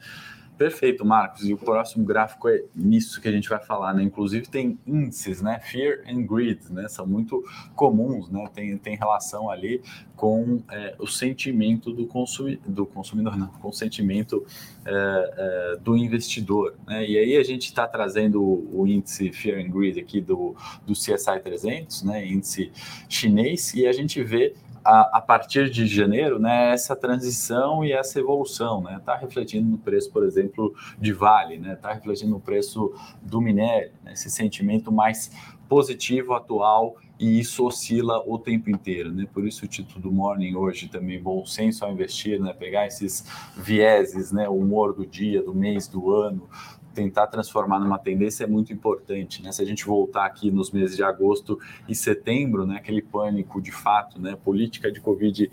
Perfeito, 0.61 1.07
Marcos. 1.07 1.49
E 1.49 1.55
o 1.55 1.57
próximo 1.57 2.05
gráfico 2.05 2.47
é 2.47 2.63
nisso 2.77 3.19
que 3.19 3.27
a 3.27 3.33
gente 3.33 3.49
vai 3.49 3.59
falar, 3.59 3.95
né? 3.95 4.03
Inclusive 4.03 4.47
tem 4.47 4.79
índices, 4.87 5.41
né? 5.41 5.59
Fear 5.59 6.01
and 6.07 6.27
Greed, 6.27 6.65
né? 6.69 6.87
São 6.87 7.07
muito 7.07 7.43
comuns, 7.75 8.29
né? 8.29 8.47
Tem, 8.53 8.77
tem 8.77 8.95
relação 8.95 9.49
ali 9.49 9.81
com 10.15 10.63
é, 10.71 10.95
o 10.99 11.07
sentimento 11.07 11.95
do, 11.95 12.07
consumi 12.07 12.61
do 12.67 12.85
consumidor, 12.85 13.39
não, 13.39 13.47
com 13.47 13.71
o 13.71 13.73
sentimento 13.73 14.45
é, 14.85 14.93
é, 14.93 15.77
do 15.79 15.97
investidor, 15.97 16.75
né? 16.87 17.09
E 17.09 17.17
aí 17.17 17.39
a 17.39 17.43
gente 17.43 17.65
está 17.65 17.89
trazendo 17.89 18.43
o, 18.43 18.83
o, 18.83 18.87
índice 18.87 19.33
Fear 19.33 19.61
and 19.61 19.71
Greed 19.71 19.99
aqui 19.99 20.21
do, 20.21 20.55
do 20.87 20.93
CSI 20.93 21.41
300, 21.43 22.03
né? 22.03 22.27
Índice 22.27 22.71
chinês, 23.09 23.73
e 23.73 23.87
a 23.87 23.93
gente 23.93 24.23
vê 24.23 24.55
a, 24.85 25.19
a, 25.19 25.21
partir 25.21 25.71
de 25.71 25.87
janeiro, 25.87 26.39
né, 26.39 26.73
essa 26.73 26.97
transição 26.97 27.85
e 27.85 27.93
essa 27.93 28.19
evolução, 28.19 28.83
né, 28.83 28.97
está 28.97 29.17
refletindo 29.17 29.69
no 29.69 29.79
preço, 29.79 30.11
por 30.11 30.25
exemplo, 30.25 30.75
de 30.99 31.13
Vale, 31.13 31.59
né, 31.59 31.75
está 31.75 31.93
refletindo 31.93 32.31
no 32.31 32.41
preço 32.41 32.93
do 33.23 33.41
minério, 33.41 33.93
né, 34.03 34.13
esse 34.13 34.31
sentimento 34.31 34.91
mais 34.91 35.31
positivo 35.69 36.35
atual 36.35 36.97
e 37.21 37.39
isso 37.39 37.65
oscila 37.65 38.25
o 38.27 38.39
tempo 38.39 38.71
inteiro, 38.71 39.13
né? 39.13 39.27
Por 39.31 39.47
isso 39.47 39.67
o 39.67 39.69
título 39.69 40.01
do 40.01 40.11
Morning 40.11 40.57
hoje 40.57 40.89
também 40.89 41.23
bom 41.23 41.45
senso 41.45 41.85
ao 41.85 41.93
investir, 41.93 42.41
né? 42.41 42.53
Pegar 42.55 42.87
esses 42.87 43.25
vieses, 43.55 44.33
né? 44.33 44.49
O 44.49 44.57
humor 44.57 44.95
do 44.95 45.07
dia, 45.07 45.43
do 45.43 45.55
mês, 45.55 45.87
do 45.87 46.11
ano, 46.11 46.49
tentar 46.95 47.27
transformar 47.29 47.79
numa 47.79 47.99
tendência 47.99 48.45
é 48.45 48.47
muito 48.47 48.73
importante, 48.73 49.43
né? 49.43 49.53
Se 49.53 49.63
a 49.63 49.65
gente 49.65 49.85
voltar 49.85 50.27
aqui 50.27 50.51
nos 50.51 50.71
meses 50.71 50.97
de 50.97 51.03
agosto 51.03 51.59
e 51.89 51.95
setembro, 51.95 52.67
né, 52.67 52.77
aquele 52.77 53.03
pânico 53.03 53.61
de 53.61 53.73
fato, 53.73 54.21
né, 54.21 54.37
política 54.37 54.91
de 54.91 55.01
Covid 55.01 55.51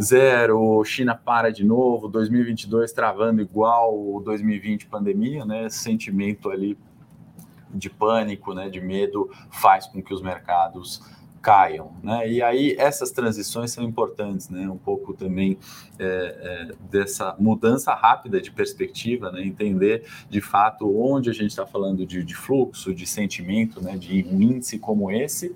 zero, 0.00 0.82
China 0.84 1.14
para 1.14 1.50
de 1.50 1.64
novo, 1.64 2.08
2022 2.08 2.92
travando 2.92 3.40
igual 3.42 4.20
2020 4.24 4.86
pandemia, 4.86 5.44
né, 5.44 5.68
sentimento 5.68 6.50
ali 6.50 6.78
de 7.70 7.90
pânico, 7.90 8.54
né, 8.54 8.68
de 8.68 8.80
medo 8.80 9.30
faz 9.50 9.86
com 9.86 10.02
que 10.02 10.14
os 10.14 10.22
mercados 10.22 11.02
caiam, 11.46 11.92
né? 12.02 12.28
E 12.28 12.42
aí 12.42 12.74
essas 12.76 13.12
transições 13.12 13.70
são 13.70 13.84
importantes, 13.84 14.48
né? 14.48 14.68
Um 14.68 14.76
pouco 14.76 15.14
também 15.14 15.56
é, 15.96 16.04
é, 16.04 16.74
dessa 16.90 17.36
mudança 17.38 17.94
rápida 17.94 18.40
de 18.40 18.50
perspectiva, 18.50 19.30
né? 19.30 19.44
Entender 19.44 20.02
de 20.28 20.40
fato 20.40 20.92
onde 21.00 21.30
a 21.30 21.32
gente 21.32 21.50
está 21.50 21.64
falando 21.64 22.04
de, 22.04 22.24
de, 22.24 22.34
fluxo, 22.34 22.92
de 22.92 23.06
sentimento, 23.06 23.80
né? 23.80 23.96
De 23.96 24.26
um 24.28 24.42
índice 24.42 24.76
como 24.76 25.08
esse 25.08 25.50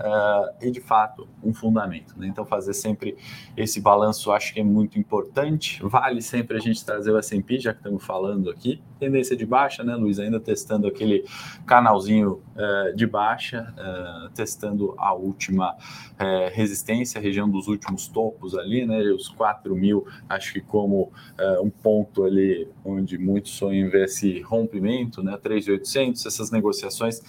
uh, 0.00 0.52
e 0.60 0.68
de 0.68 0.80
fato 0.80 1.28
um 1.40 1.54
fundamento, 1.54 2.18
né? 2.18 2.26
Então 2.26 2.44
fazer 2.44 2.74
sempre 2.74 3.16
esse 3.56 3.80
balanço 3.80 4.32
acho 4.32 4.52
que 4.52 4.58
é 4.58 4.64
muito 4.64 4.98
importante. 4.98 5.80
Vale 5.80 6.22
sempre 6.22 6.56
a 6.56 6.60
gente 6.60 6.84
trazer 6.84 7.12
o 7.12 7.18
S&P, 7.18 7.60
já 7.60 7.72
que 7.72 7.78
estamos 7.78 8.04
falando 8.04 8.50
aqui, 8.50 8.82
tendência 8.98 9.36
de 9.36 9.46
baixa, 9.46 9.84
né? 9.84 9.94
Luiz 9.94 10.18
ainda 10.18 10.40
testando 10.40 10.88
aquele 10.88 11.24
canalzinho 11.64 12.42
uh, 12.56 12.96
de 12.96 13.06
baixa, 13.06 13.72
uh, 13.78 14.28
testando 14.30 14.92
a 14.98 15.14
última 15.14 15.35
última 15.36 15.76
é, 16.18 16.50
resistência, 16.52 17.20
região 17.20 17.48
dos 17.48 17.68
últimos 17.68 18.08
topos 18.08 18.56
ali, 18.56 18.86
né? 18.86 19.00
Os 19.12 19.28
4 19.28 19.76
mil, 19.76 20.06
acho 20.28 20.54
que 20.54 20.60
como 20.60 21.12
é, 21.38 21.60
um 21.60 21.70
ponto 21.70 22.24
ali 22.24 22.66
onde 22.84 23.18
muitos 23.18 23.52
sonham 23.52 23.86
em 23.86 23.90
ver 23.90 24.06
esse 24.06 24.40
rompimento, 24.40 25.22
né? 25.22 25.38
3.800, 25.42 26.26
essas 26.26 26.50
negociações 26.50 27.20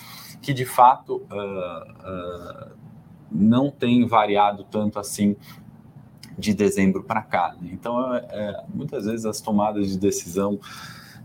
que 0.41 0.53
de 0.53 0.65
fato 0.65 1.25
uh, 1.31 2.71
uh, 2.71 2.71
não 3.31 3.69
tem 3.69 4.05
variado 4.07 4.63
tanto 4.63 4.99
assim 4.99 5.35
de 6.37 6.53
dezembro 6.53 7.03
para 7.03 7.21
cá. 7.21 7.55
Né? 7.59 7.69
Então, 7.73 8.15
é, 8.15 8.27
é, 8.29 8.63
muitas 8.73 9.05
vezes 9.05 9.25
as 9.25 9.41
tomadas 9.41 9.89
de 9.89 9.97
decisão 9.97 10.59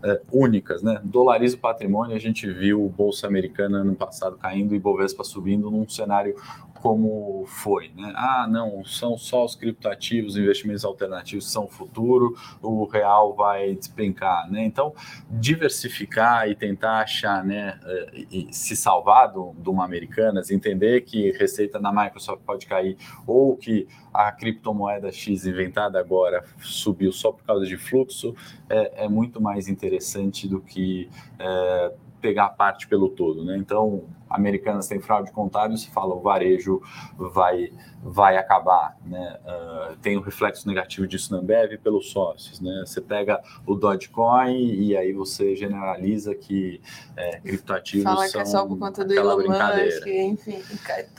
é, 0.03 0.21
únicas, 0.31 0.83
né? 0.83 0.99
Dolariza 1.03 1.55
o 1.55 1.59
patrimônio, 1.59 2.15
a 2.15 2.19
gente 2.19 2.51
viu 2.51 2.89
Bolsa 2.89 3.25
Americana 3.25 3.77
ano 3.77 3.95
passado 3.95 4.35
caindo 4.35 4.75
e 4.75 4.79
Bovespa 4.79 5.23
subindo 5.23 5.71
num 5.71 5.87
cenário 5.87 6.35
como 6.83 7.45
foi, 7.47 7.93
né? 7.95 8.11
Ah, 8.13 8.45
não, 8.45 8.83
são 8.83 9.17
só 9.17 9.45
os 9.45 9.55
criptoativos, 9.55 10.35
investimentos 10.35 10.83
alternativos 10.83 11.49
são 11.49 11.63
o 11.63 11.69
futuro, 11.69 12.35
o 12.61 12.83
real 12.83 13.33
vai 13.33 13.73
despencar, 13.73 14.51
né? 14.51 14.65
Então, 14.65 14.93
diversificar 15.29 16.49
e 16.49 16.55
tentar 16.55 16.99
achar, 16.99 17.41
né, 17.41 17.79
eh, 17.85 18.47
se 18.51 18.75
salvar 18.75 19.31
de 19.31 19.69
uma 19.69 19.85
Americanas, 19.85 20.51
entender 20.51 21.05
que 21.05 21.31
receita 21.31 21.79
na 21.79 21.93
Microsoft 21.93 22.41
pode 22.45 22.65
cair 22.65 22.97
ou 23.25 23.55
que 23.55 23.87
a 24.13 24.29
criptomoeda 24.33 25.09
X 25.09 25.45
inventada 25.45 25.97
agora 25.97 26.43
subiu 26.59 27.13
só 27.13 27.31
por 27.31 27.45
causa 27.45 27.65
de 27.65 27.77
fluxo, 27.77 28.35
é, 28.69 29.05
é 29.05 29.07
muito 29.07 29.41
mais 29.41 29.69
interessante 29.69 30.49
do 30.49 30.59
que 30.59 31.09
é, 31.39 31.93
pegar 32.23 32.49
parte 32.49 32.87
pelo 32.87 33.07
todo, 33.07 33.45
né? 33.45 33.57
Então, 33.57 34.03
Americanas 34.33 34.87
tem 34.87 34.99
fraude 34.99 35.31
contábil, 35.31 35.77
se 35.77 35.89
fala 35.91 36.13
o 36.13 36.19
varejo 36.19 36.81
vai 37.17 37.71
vai 38.01 38.35
acabar, 38.35 38.97
né? 39.05 39.39
Uh, 39.45 39.95
tem 39.97 40.17
um 40.17 40.21
reflexo 40.21 40.67
negativo 40.67 41.07
disso 41.07 41.31
na 41.31 41.39
Ambev 41.39 41.77
pelos 41.77 42.11
sócios, 42.11 42.59
né? 42.59 42.83
Você 42.85 42.99
pega 42.99 43.41
o 43.65 43.75
Dogecoin 43.75 44.73
e 44.73 44.97
aí 44.97 45.13
você 45.13 45.55
generaliza 45.55 46.35
que 46.35 46.81
é, 47.15 47.39
criptoativos 47.39 48.03
fala 48.03 48.27
que 48.27 48.37
é 48.37 48.45
só 48.45 48.65
por 48.65 48.77
conta 48.77 49.05
do 49.05 49.13
Elon 49.13 49.37
Musk, 49.37 50.07
enfim, 50.07 50.61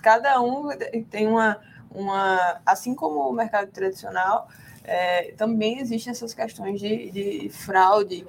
cada 0.03 0.41
um 0.43 0.69
tem 1.09 1.27
uma 1.27 1.59
uma 1.91 2.61
assim 2.67 2.95
como 2.95 3.21
o 3.21 3.33
mercado 3.33 3.71
tradicional 3.71 4.49
é, 4.85 5.33
também 5.33 5.79
existem 5.79 6.11
essas 6.11 6.35
questões 6.35 6.79
de, 6.79 7.11
de 7.11 7.49
fraude 7.49 8.27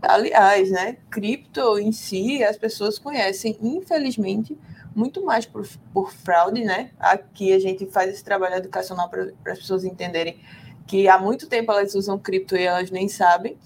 Aliás, 0.00 0.70
né, 0.70 0.96
cripto 1.10 1.78
em 1.78 1.92
si, 1.92 2.42
as 2.42 2.56
pessoas 2.56 2.98
conhecem, 2.98 3.56
infelizmente, 3.60 4.56
muito 4.94 5.24
mais 5.24 5.46
por, 5.46 5.66
por 5.92 6.12
fraude, 6.12 6.64
né? 6.64 6.90
Aqui 6.98 7.52
a 7.52 7.58
gente 7.58 7.86
faz 7.86 8.10
esse 8.12 8.22
trabalho 8.22 8.56
educacional 8.56 9.08
para 9.08 9.32
as 9.46 9.58
pessoas 9.58 9.84
entenderem 9.84 10.38
que 10.86 11.08
há 11.08 11.18
muito 11.18 11.48
tempo 11.48 11.72
elas 11.72 11.94
usam 11.94 12.18
cripto 12.18 12.56
e 12.56 12.64
elas 12.64 12.90
nem 12.90 13.08
sabem, 13.08 13.56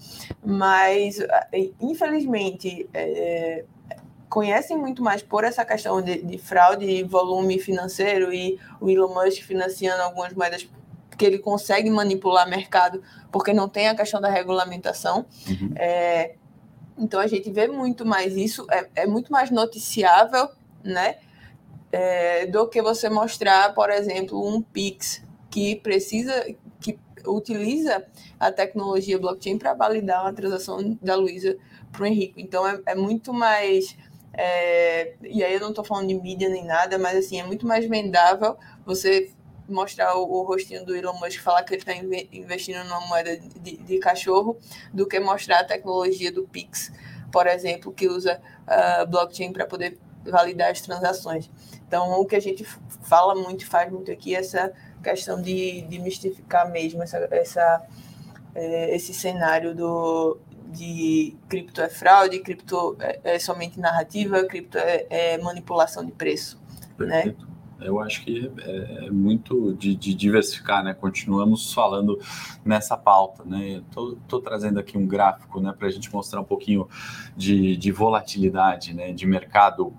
mas 0.45 1.17
infelizmente 1.81 2.87
é, 2.93 3.65
conhecem 4.29 4.77
muito 4.77 5.01
mais 5.01 5.21
por 5.21 5.43
essa 5.43 5.65
questão 5.65 6.01
de, 6.01 6.21
de 6.21 6.37
fraude 6.37 6.85
e 6.85 7.03
volume 7.03 7.59
financeiro 7.59 8.33
e 8.33 8.59
o 8.79 8.89
Elon 8.89 9.13
Musk 9.13 9.41
financiando 9.41 10.01
algumas 10.03 10.33
moedas 10.33 10.67
que 11.17 11.25
ele 11.25 11.39
consegue 11.39 11.89
manipular 11.89 12.47
mercado, 12.47 13.01
porque 13.31 13.51
não 13.51 13.67
tem 13.67 13.87
a 13.87 13.95
questão 13.95 14.21
da 14.21 14.29
regulamentação. 14.29 15.25
Uhum. 15.47 15.73
É, 15.75 16.35
então 16.97 17.19
a 17.19 17.27
gente 17.27 17.49
vê 17.51 17.67
muito 17.67 18.05
mais 18.05 18.35
isso, 18.35 18.65
é, 18.71 18.87
é 18.95 19.07
muito 19.07 19.31
mais 19.31 19.49
noticiável, 19.51 20.49
né? 20.83 21.17
É, 21.91 22.45
do 22.47 22.67
que 22.67 22.81
você 22.81 23.09
mostrar, 23.09 23.73
por 23.73 23.89
exemplo, 23.89 24.45
um 24.45 24.61
Pix 24.61 25.23
que 25.49 25.77
precisa, 25.77 26.45
que 26.79 26.99
utiliza 27.25 28.05
a 28.39 28.51
tecnologia 28.51 29.17
blockchain 29.17 29.57
para 29.57 29.73
validar 29.73 30.21
uma 30.21 30.33
transação 30.33 30.97
da 31.01 31.15
Luísa 31.15 31.57
para 31.91 32.03
o 32.03 32.05
Henrique. 32.05 32.41
Então 32.41 32.67
é, 32.67 32.79
é 32.85 32.95
muito 32.95 33.33
mais. 33.33 33.97
É, 34.33 35.13
e 35.23 35.43
aí 35.43 35.53
eu 35.53 35.59
não 35.59 35.69
estou 35.69 35.83
falando 35.83 36.09
de 36.09 36.13
mídia 36.13 36.49
nem 36.49 36.63
nada, 36.63 36.99
mas 36.99 37.17
assim, 37.17 37.39
é 37.39 37.43
muito 37.43 37.65
mais 37.65 37.87
vendável 37.87 38.55
você 38.85 39.31
mostrar 39.67 40.15
o, 40.15 40.23
o, 40.23 40.43
rostinho 40.43 40.85
do 40.85 40.95
Elon 40.95 41.13
Musk 41.19 41.39
falar 41.39 41.63
que 41.63 41.73
ele 41.73 41.81
está 41.81 41.93
investindo 42.31 42.83
numa 42.83 43.01
moeda 43.07 43.37
de, 43.37 43.77
de, 43.77 43.99
cachorro 43.99 44.57
do 44.93 45.07
que 45.07 45.19
mostrar 45.19 45.59
a 45.59 45.63
tecnologia 45.63 46.31
do 46.31 46.43
Pix, 46.43 46.91
por 47.31 47.47
exemplo, 47.47 47.91
que 47.91 48.07
usa 48.07 48.41
uh, 48.67 49.07
blockchain 49.07 49.51
para 49.51 49.65
poder 49.65 49.97
validar 50.25 50.71
as 50.71 50.81
transações. 50.81 51.49
Então, 51.87 52.19
o 52.19 52.25
que 52.25 52.35
a 52.35 52.39
gente 52.39 52.63
fala 53.03 53.33
muito, 53.35 53.65
faz 53.65 53.91
muito 53.91 54.11
aqui, 54.11 54.35
é 54.35 54.39
essa 54.39 54.73
questão 55.03 55.41
de, 55.41 55.81
de 55.81 55.99
mistificar 55.99 56.69
mesmo 56.69 57.01
essa, 57.03 57.17
essa, 57.31 57.87
é, 58.53 58.95
esse 58.95 59.13
cenário 59.13 59.73
do, 59.73 60.37
de 60.67 61.35
cripto 61.47 61.81
é 61.81 61.89
fraude, 61.89 62.39
cripto 62.39 62.97
é, 62.99 63.19
é 63.23 63.39
somente 63.39 63.79
narrativa, 63.79 64.43
cripto 64.45 64.77
é, 64.77 65.05
é 65.09 65.37
manipulação 65.37 66.05
de 66.05 66.11
preço. 66.11 66.59
Né? 66.97 67.23
Perfeito. 67.23 67.45
Né? 67.45 67.56
Eu 67.79 67.99
acho 67.99 68.23
que 68.23 68.51
é, 68.59 69.05
é 69.05 69.11
muito 69.11 69.73
de, 69.73 69.95
de, 69.95 70.13
diversificar, 70.13 70.83
né? 70.83 70.93
Continuamos 70.93 71.73
falando 71.73 72.19
nessa 72.65 72.97
pauta, 72.97 73.43
né? 73.43 73.83
Estou 73.89 74.41
trazendo 74.41 74.79
aqui 74.79 74.97
um 74.97 75.05
gráfico, 75.05 75.59
né, 75.61 75.73
para 75.77 75.87
a 75.87 75.91
gente 75.91 76.11
mostrar 76.11 76.41
um 76.41 76.45
pouquinho 76.45 76.87
de, 77.35 77.77
de 77.77 77.91
volatilidade, 77.91 78.93
né, 78.93 79.13
de 79.13 79.25
mercado. 79.25 79.93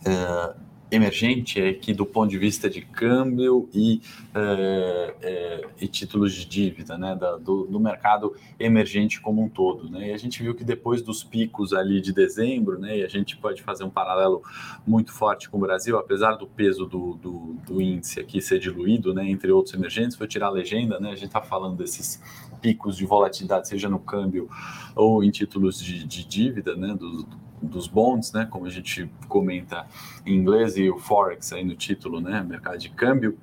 Uh, 0.00 0.69
emergente 0.90 1.60
é 1.60 1.72
que 1.72 1.94
do 1.94 2.04
ponto 2.04 2.30
de 2.30 2.38
vista 2.38 2.68
de 2.68 2.80
câmbio 2.80 3.68
e, 3.72 4.00
é, 4.34 5.14
é, 5.22 5.68
e 5.80 5.86
títulos 5.86 6.34
de 6.34 6.44
dívida, 6.44 6.98
né, 6.98 7.14
da, 7.14 7.36
do, 7.36 7.64
do, 7.66 7.78
mercado 7.78 8.34
emergente 8.58 9.20
como 9.20 9.42
um 9.42 9.48
todo, 9.48 9.88
né, 9.88 10.08
e 10.08 10.12
a 10.12 10.16
gente 10.16 10.42
viu 10.42 10.54
que 10.54 10.64
depois 10.64 11.00
dos 11.00 11.22
picos 11.22 11.72
ali 11.72 12.00
de 12.00 12.12
dezembro, 12.12 12.78
né, 12.78 12.98
e 12.98 13.04
a 13.04 13.08
gente 13.08 13.36
pode 13.36 13.62
fazer 13.62 13.84
um 13.84 13.90
paralelo 13.90 14.42
muito 14.86 15.12
forte 15.12 15.48
com 15.48 15.58
o 15.58 15.60
Brasil, 15.60 15.96
apesar 15.96 16.32
do 16.34 16.46
peso 16.46 16.86
do, 16.86 17.14
do, 17.14 17.56
do 17.66 17.80
índice 17.80 18.18
aqui 18.18 18.40
ser 18.40 18.58
diluído, 18.58 19.14
né, 19.14 19.28
entre 19.28 19.52
outros 19.52 19.74
emergentes, 19.74 20.16
foi 20.16 20.26
tirar 20.26 20.48
a 20.48 20.50
legenda, 20.50 20.98
né, 20.98 21.10
a 21.10 21.14
gente 21.14 21.26
está 21.26 21.40
falando 21.40 21.76
desses 21.76 22.20
picos 22.60 22.96
de 22.96 23.06
volatilidade, 23.06 23.68
seja 23.68 23.88
no 23.88 23.98
câmbio 23.98 24.48
ou 24.94 25.22
em 25.22 25.30
títulos 25.30 25.80
de, 25.80 26.04
de 26.04 26.24
dívida, 26.26 26.74
né, 26.74 26.94
do, 26.94 27.26
dos 27.62 27.86
bonds, 27.86 28.32
né, 28.32 28.46
como 28.50 28.66
a 28.66 28.70
gente 28.70 29.10
comenta 29.28 29.86
em 30.24 30.34
inglês, 30.34 30.76
e 30.76 30.88
o 30.88 30.98
Forex 30.98 31.52
aí 31.52 31.64
no 31.64 31.74
título, 31.74 32.20
né, 32.20 32.44
mercado 32.46 32.78
de 32.78 32.88
câmbio, 32.88 33.38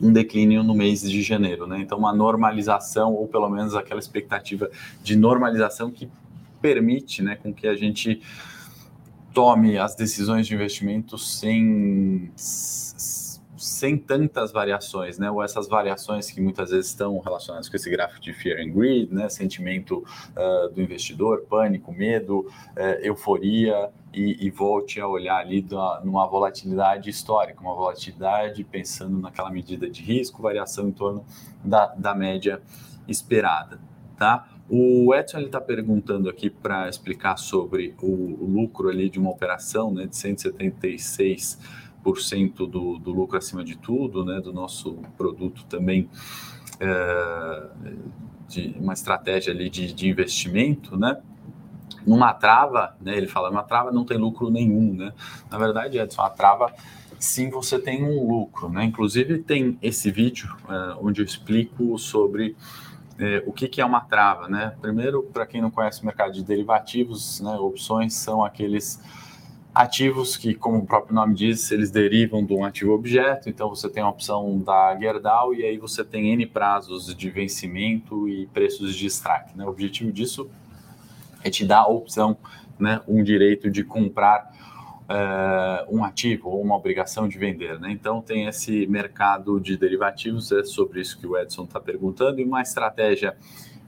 um 0.00 0.12
declínio 0.12 0.62
no 0.62 0.74
mês 0.74 1.02
de 1.02 1.22
janeiro, 1.22 1.66
né? 1.66 1.80
Então, 1.80 1.98
uma 1.98 2.12
normalização, 2.14 3.14
ou 3.14 3.26
pelo 3.26 3.48
menos 3.48 3.74
aquela 3.74 3.98
expectativa 3.98 4.70
de 5.02 5.16
normalização 5.16 5.90
que 5.90 6.08
permite, 6.62 7.20
né, 7.20 7.34
com 7.34 7.52
que 7.52 7.66
a 7.66 7.74
gente 7.74 8.22
tome 9.34 9.76
as 9.76 9.94
decisões 9.94 10.46
de 10.46 10.54
investimento 10.54 11.18
sem 11.18 12.30
sem 13.68 13.96
tantas 13.96 14.50
variações, 14.50 15.18
né? 15.18 15.30
Ou 15.30 15.42
essas 15.42 15.68
variações 15.68 16.30
que 16.30 16.40
muitas 16.40 16.70
vezes 16.70 16.86
estão 16.86 17.18
relacionadas 17.18 17.68
com 17.68 17.76
esse 17.76 17.90
gráfico 17.90 18.20
de 18.20 18.32
fear 18.32 18.60
and 18.60 18.70
greed, 18.70 19.12
né? 19.12 19.28
Sentimento 19.28 20.04
uh, 20.36 20.68
do 20.72 20.80
investidor, 20.80 21.42
pânico, 21.48 21.92
medo, 21.92 22.40
uh, 22.40 22.80
euforia 23.02 23.90
e, 24.12 24.46
e, 24.46 24.50
volte 24.50 25.00
a 25.00 25.06
olhar 25.06 25.38
ali 25.38 25.60
da, 25.60 26.00
numa 26.02 26.26
volatilidade 26.26 27.10
histórica, 27.10 27.60
uma 27.60 27.74
volatilidade 27.74 28.64
pensando 28.64 29.18
naquela 29.18 29.50
medida 29.50 29.88
de 29.88 30.02
risco, 30.02 30.42
variação 30.42 30.88
em 30.88 30.92
torno 30.92 31.24
da, 31.62 31.86
da 31.94 32.14
média 32.14 32.62
esperada, 33.06 33.78
tá? 34.16 34.48
O 34.70 35.14
Edson 35.14 35.38
está 35.40 35.60
perguntando 35.60 36.28
aqui 36.28 36.50
para 36.50 36.90
explicar 36.90 37.38
sobre 37.38 37.94
o, 38.02 38.44
lucro 38.44 38.90
ali 38.90 39.08
de 39.08 39.18
uma 39.18 39.30
operação, 39.30 39.92
né? 39.92 40.06
De 40.06 40.14
176 40.14 41.87
do, 42.66 42.98
do 42.98 43.12
lucro 43.12 43.36
acima 43.36 43.64
de 43.64 43.76
tudo, 43.76 44.24
né, 44.24 44.40
do 44.40 44.52
nosso 44.52 44.98
produto 45.16 45.64
também, 45.66 46.08
é, 46.80 47.66
de 48.48 48.74
uma 48.78 48.92
estratégia 48.92 49.52
ali 49.52 49.68
de, 49.68 49.92
de 49.92 50.08
investimento, 50.08 50.96
né, 50.96 51.20
numa 52.06 52.32
trava, 52.32 52.96
né, 53.00 53.16
ele 53.16 53.26
fala, 53.26 53.50
uma 53.50 53.62
trava 53.62 53.92
não 53.92 54.04
tem 54.04 54.16
lucro 54.16 54.50
nenhum, 54.50 54.94
né, 54.94 55.12
na 55.50 55.58
verdade, 55.58 55.98
Edson, 55.98 56.22
a 56.22 56.30
trava, 56.30 56.72
sim, 57.18 57.50
você 57.50 57.78
tem 57.78 58.02
um 58.04 58.26
lucro, 58.26 58.68
né, 58.68 58.84
inclusive 58.84 59.38
tem 59.38 59.78
esse 59.82 60.10
vídeo 60.10 60.56
é, 60.68 60.96
onde 61.00 61.20
eu 61.20 61.24
explico 61.24 61.98
sobre 61.98 62.56
é, 63.18 63.42
o 63.46 63.52
que, 63.52 63.66
que, 63.66 63.80
é 63.80 63.84
uma 63.84 64.00
trava, 64.00 64.48
né, 64.48 64.74
primeiro, 64.80 65.24
para 65.24 65.44
quem 65.44 65.60
não 65.60 65.70
conhece 65.70 66.02
o 66.02 66.06
mercado 66.06 66.32
de 66.32 66.42
derivativos, 66.42 67.40
né, 67.40 67.56
opções 67.56 68.14
são 68.14 68.44
aqueles 68.44 69.00
ativos 69.74 70.36
que, 70.36 70.54
como 70.54 70.78
o 70.78 70.86
próprio 70.86 71.14
nome 71.14 71.34
diz, 71.34 71.70
eles 71.70 71.90
derivam 71.90 72.44
de 72.44 72.52
um 72.52 72.64
ativo 72.64 72.92
objeto, 72.92 73.48
então 73.48 73.68
você 73.68 73.88
tem 73.88 74.02
a 74.02 74.08
opção 74.08 74.58
da 74.58 74.96
Gerdau 74.98 75.54
e 75.54 75.64
aí 75.64 75.78
você 75.78 76.04
tem 76.04 76.32
N 76.32 76.46
prazos 76.46 77.14
de 77.14 77.30
vencimento 77.30 78.28
e 78.28 78.46
preços 78.46 78.94
de 78.94 79.06
strike. 79.06 79.56
Né? 79.56 79.64
O 79.64 79.68
objetivo 79.68 80.10
disso 80.10 80.50
é 81.44 81.50
te 81.50 81.64
dar 81.64 81.80
a 81.80 81.88
opção, 81.88 82.36
né, 82.78 83.00
um 83.06 83.22
direito 83.22 83.70
de 83.70 83.84
comprar 83.84 84.52
é, 85.08 85.86
um 85.88 86.04
ativo 86.04 86.50
ou 86.50 86.60
uma 86.60 86.76
obrigação 86.76 87.28
de 87.28 87.38
vender. 87.38 87.78
Né? 87.78 87.90
Então, 87.90 88.20
tem 88.20 88.46
esse 88.46 88.86
mercado 88.86 89.60
de 89.60 89.76
derivativos, 89.76 90.50
é 90.52 90.64
sobre 90.64 91.00
isso 91.00 91.18
que 91.18 91.26
o 91.26 91.36
Edson 91.36 91.64
está 91.64 91.80
perguntando, 91.80 92.40
e 92.40 92.44
uma 92.44 92.62
estratégia 92.62 93.36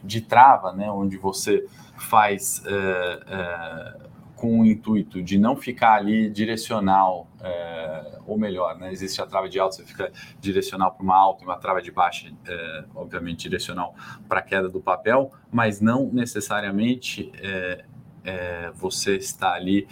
de 0.03 0.21
trava, 0.21 0.73
né, 0.73 0.91
onde 0.91 1.17
você 1.17 1.67
faz 1.99 2.63
é, 2.65 3.21
é, 3.27 4.10
com 4.41 4.61
o 4.61 4.65
intuito 4.65 5.23
de 5.23 5.39
não 5.39 5.55
ficar 5.55 5.97
ali 5.97 6.31
direcional, 6.31 7.29
é, 7.43 8.19
ou 8.27 8.39
melhor, 8.39 8.79
né, 8.79 8.91
existe 8.91 9.21
a 9.21 9.27
trava 9.27 9.51
de 9.51 9.61
alta, 9.61 9.77
você 9.77 9.85
fica 9.85 10.11
direcional 10.41 10.93
para 10.93 11.05
uma 11.05 11.15
alta 11.15 11.45
e 11.45 11.47
uma 11.47 11.59
trava 11.59 11.83
de 11.83 11.91
baixa, 11.91 12.33
é, 12.49 12.85
obviamente 12.95 13.43
direcional 13.43 13.95
para 14.27 14.41
a 14.41 14.43
queda 14.43 14.71
do 14.71 14.81
papel, 14.81 15.31
mas 15.53 15.79
não 15.79 16.07
necessariamente 16.11 17.31
é, 17.43 17.85
você 18.75 19.17
está 19.17 19.53
ali 19.53 19.87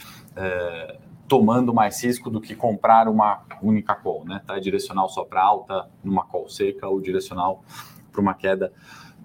tomando 1.27 1.75
mais 1.75 2.03
risco 2.03 2.31
do 2.31 2.41
que 2.41 2.55
comprar 2.55 3.07
uma 3.09 3.43
única 3.63 3.95
call, 3.95 4.25
né? 4.25 4.41
Tá 4.47 4.59
direcional 4.59 5.09
só 5.09 5.25
para 5.25 5.43
alta 5.43 5.89
numa 6.03 6.25
call 6.25 6.49
seca 6.49 6.89
ou 6.89 7.01
direcional 7.01 7.63
para 8.11 8.21
uma 8.21 8.35
queda 8.35 8.73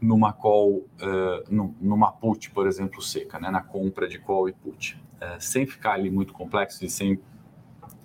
numa 0.04 0.34
call, 0.34 0.86
uh, 1.02 1.74
numa 1.80 2.12
put, 2.12 2.52
por 2.52 2.68
exemplo, 2.68 3.02
seca, 3.02 3.40
né? 3.40 3.50
Na 3.50 3.62
compra 3.62 4.06
de 4.06 4.20
call 4.20 4.50
e 4.50 4.52
put. 4.52 5.02
Uh, 5.16 5.40
sem 5.40 5.66
ficar 5.66 5.94
ali 5.94 6.12
muito 6.12 6.34
complexo 6.34 6.84
e 6.84 6.90
sem 6.90 7.18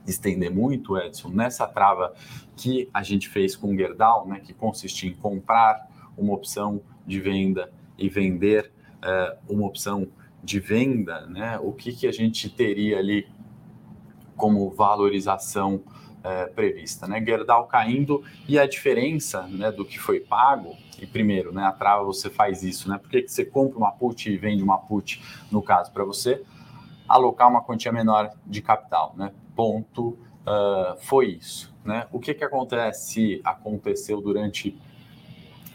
estender 0.06 0.48
muito, 0.48 0.96
Edson, 0.96 1.28
nessa 1.28 1.66
trava 1.66 2.14
que 2.56 2.88
a 2.94 3.02
gente 3.02 3.28
fez 3.28 3.56
com 3.56 3.74
o 3.74 3.76
Gerdau, 3.76 4.28
né? 4.28 4.38
Que 4.38 4.54
consiste 4.54 5.08
em 5.08 5.12
comprar 5.12 5.88
uma 6.16 6.32
opção 6.32 6.80
de 7.04 7.20
venda 7.20 7.72
e 7.98 8.08
vender 8.08 8.70
uh, 9.02 9.52
uma 9.52 9.66
opção 9.66 10.06
de 10.42 10.60
venda, 10.60 11.26
né? 11.26 11.58
O 11.58 11.72
que, 11.72 11.92
que 11.92 12.06
a 12.06 12.12
gente 12.12 12.48
teria 12.48 12.98
ali 12.98 13.26
como 14.36 14.70
valorização 14.70 15.82
é, 16.28 16.46
prevista, 16.46 17.06
né? 17.06 17.24
Gerdau 17.24 17.66
caindo 17.66 18.22
e 18.46 18.58
a 18.58 18.66
diferença, 18.66 19.42
né, 19.42 19.72
do 19.72 19.84
que 19.84 19.98
foi 19.98 20.20
pago. 20.20 20.76
E 21.00 21.06
primeiro, 21.06 21.52
né, 21.52 21.64
a 21.64 21.72
trava 21.72 22.04
você 22.04 22.28
faz 22.28 22.62
isso, 22.62 22.88
né? 22.88 22.98
Por 22.98 23.08
que, 23.08 23.26
você 23.26 23.44
compra 23.44 23.78
uma 23.78 23.92
put 23.92 24.30
e 24.30 24.36
vende 24.36 24.62
uma 24.62 24.78
put, 24.78 25.22
no 25.50 25.62
caso, 25.62 25.90
para 25.92 26.04
você 26.04 26.42
alocar 27.08 27.48
uma 27.48 27.62
quantia 27.62 27.92
menor 27.92 28.30
de 28.46 28.60
capital, 28.60 29.14
né? 29.16 29.32
Ponto. 29.56 30.18
Uh, 30.48 30.96
foi 31.00 31.26
isso, 31.32 31.74
né? 31.84 32.06
O 32.10 32.18
que 32.18 32.32
que 32.32 32.42
acontece? 32.42 33.40
Aconteceu 33.44 34.18
durante 34.20 34.78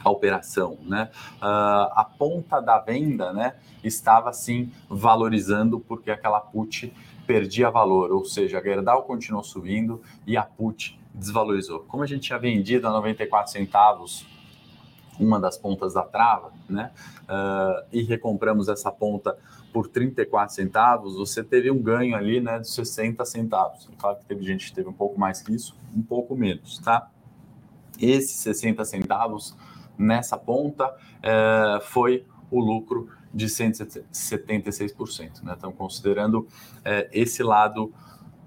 a 0.04 0.10
operação, 0.10 0.78
né? 0.82 1.10
Uh, 1.38 1.94
a 1.96 2.04
ponta 2.18 2.60
da 2.60 2.80
venda, 2.80 3.32
né, 3.32 3.56
estava 3.84 4.30
assim 4.30 4.72
valorizando 4.90 5.80
porque 5.80 6.12
aquela 6.12 6.40
put 6.40 6.92
perdia 7.26 7.70
valor, 7.70 8.12
ou 8.12 8.26
seja, 8.26 8.60
a 8.60 8.62
Gerdau 8.62 9.04
continuou 9.04 9.44
subindo 9.44 10.02
e 10.26 10.36
a 10.36 10.44
put 10.44 11.00
desvalorizou. 11.14 11.82
Como 11.88 12.04
a 12.04 12.08
gente 12.08 12.22
tinha 12.22 12.40
vendido 12.40 12.88
a 12.88 12.92
94 12.92 13.52
centavos 13.52 14.26
uma 15.20 15.40
das 15.40 15.58
pontas 15.58 15.94
da 15.94 16.04
trava, 16.04 16.52
né? 16.68 16.92
Uh, 17.24 17.86
e 17.92 18.02
recompramos 18.02 18.68
essa 18.68 18.92
ponta 18.92 19.38
por 19.72 19.88
34 19.88 20.54
centavos, 20.54 21.16
você 21.16 21.44
teve 21.44 21.72
um 21.72 21.82
ganho 21.82 22.16
ali, 22.16 22.40
né, 22.40 22.60
de 22.60 22.70
60 22.70 23.26
centavos. 23.26 23.90
Claro 23.98 24.18
que 24.18 24.26
teve 24.26 24.44
gente 24.44 24.68
que 24.68 24.74
teve 24.74 24.88
um 24.88 24.94
pouco 24.94 25.20
mais 25.20 25.42
que 25.42 25.54
isso, 25.54 25.76
um 25.96 26.02
pouco 26.02 26.36
menos, 26.36 26.78
tá? 26.80 27.10
Esses 28.00 28.38
60 28.38 28.86
centavos 28.86 29.56
nessa 29.98 30.38
ponta 30.38 30.88
uh, 30.88 31.82
foi 31.82 32.26
o 32.52 32.60
lucro 32.60 33.10
de 33.34 33.48
176%. 33.48 35.44
Né? 35.44 35.56
Então, 35.58 35.72
considerando 35.72 36.48
é, 36.86 37.10
esse 37.12 37.42
lado 37.42 37.92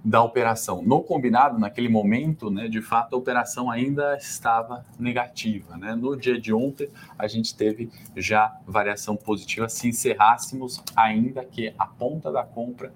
da 0.06 0.22
operação. 0.22 0.82
No 0.82 1.02
combinado, 1.02 1.58
naquele 1.58 1.88
momento, 1.88 2.48
né, 2.48 2.68
de 2.68 2.80
fato, 2.80 3.16
a 3.16 3.18
operação 3.18 3.68
ainda 3.68 4.16
estava 4.16 4.84
negativa. 5.00 5.76
Né? 5.76 5.96
No 5.96 6.16
dia 6.16 6.40
de 6.40 6.54
ontem, 6.54 6.88
a 7.18 7.26
gente 7.26 7.56
teve 7.56 7.90
já 8.14 8.56
variação 8.64 9.16
positiva 9.16 9.68
se 9.68 9.88
encerrássemos, 9.88 10.80
ainda 10.94 11.44
que 11.44 11.74
a 11.76 11.86
ponta 11.86 12.30
da 12.30 12.44
compra 12.44 12.92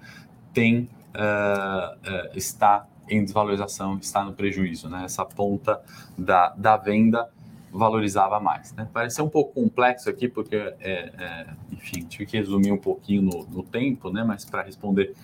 tem, 0.55 0.89
uh, 1.13 1.97
uh, 1.97 2.39
está 2.39 2.87
em 3.09 3.25
desvalorização, 3.25 3.99
está 3.99 4.25
no 4.25 4.33
prejuízo. 4.33 4.89
Né? 4.89 5.03
Essa 5.05 5.25
ponta 5.25 5.83
da, 6.17 6.51
da 6.51 6.77
venda 6.77 7.29
valorizava 7.73 8.41
mais. 8.41 8.73
Né? 8.75 8.89
Pareceu 8.93 9.25
um 9.25 9.29
pouco 9.29 9.55
complexo 9.55 10.11
aqui, 10.11 10.29
porque, 10.29 10.57
é, 10.57 10.75
é, 10.81 11.47
enfim, 11.73 12.05
tive 12.05 12.27
que 12.27 12.37
resumir 12.37 12.73
um 12.73 12.79
pouquinho 12.79 13.23
no, 13.23 13.47
no 13.47 13.63
tempo, 13.63 14.11
né? 14.11 14.25
mas 14.25 14.45
para 14.45 14.63
responder 14.63 15.15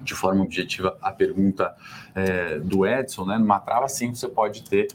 de 0.00 0.14
forma 0.14 0.42
objetiva 0.42 0.98
a 1.00 1.12
pergunta 1.12 1.74
é, 2.14 2.58
do 2.58 2.84
Edson, 2.84 3.24
né? 3.24 3.38
numa 3.38 3.60
trava 3.60 3.88
sim 3.88 4.12
você 4.12 4.28
pode 4.28 4.64
ter 4.64 4.88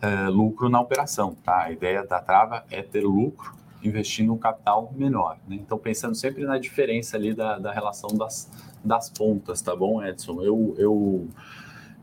é, 0.00 0.28
lucro 0.28 0.68
na 0.68 0.80
operação. 0.80 1.36
Tá? 1.44 1.64
A 1.64 1.72
ideia 1.72 2.06
da 2.06 2.20
trava 2.20 2.64
é 2.70 2.82
ter 2.82 3.02
lucro 3.02 3.54
investindo 3.82 4.32
um 4.32 4.38
capital 4.38 4.92
menor. 4.94 5.38
Né? 5.48 5.56
Então, 5.56 5.78
pensando 5.78 6.14
sempre 6.14 6.44
na 6.44 6.58
diferença 6.58 7.16
ali 7.16 7.34
da, 7.34 7.58
da 7.58 7.72
relação 7.72 8.10
das, 8.10 8.50
das 8.84 9.10
pontas, 9.10 9.60
tá 9.60 9.74
bom, 9.74 10.04
Edson? 10.04 10.42
Eu, 10.42 10.74
eu, 10.78 11.28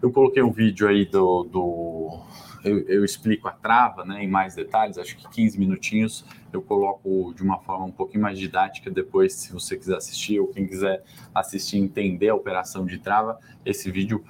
eu 0.02 0.12
coloquei 0.12 0.44
um 0.44 0.52
vídeo 0.52 0.88
aí 0.88 1.06
do, 1.06 1.44
do 1.44 2.20
eu, 2.64 2.80
eu, 2.88 3.04
explico 3.04 3.48
a 3.48 3.52
trava 3.52 4.06
né, 4.06 4.24
em 4.24 4.28
mais 4.28 4.56
detalhes, 4.56 4.98
acho 4.98 5.18
que 5.18 5.28
15 5.28 5.60
minutinhos 5.60 6.26
eu 6.52 6.62
coloco 6.62 7.34
de 7.36 7.44
uma 7.44 7.60
forma 7.60 7.86
um 7.86 7.92
pouquinho 7.92 8.22
mais 8.22 8.38
didática 8.38 8.90
depois, 8.90 9.34
se 9.34 9.52
você 9.52 9.76
quiser 9.76 9.98
assistir 9.98 10.40
ou 10.40 10.48
quem 10.48 10.68
quiser 10.68 11.04
assistir 11.34 11.78
entender 11.78 12.30
a 12.30 12.36
operação 12.36 12.86
de 12.86 12.98
trava, 13.00 13.40
esse 13.66 13.92
vídeo 13.92 14.24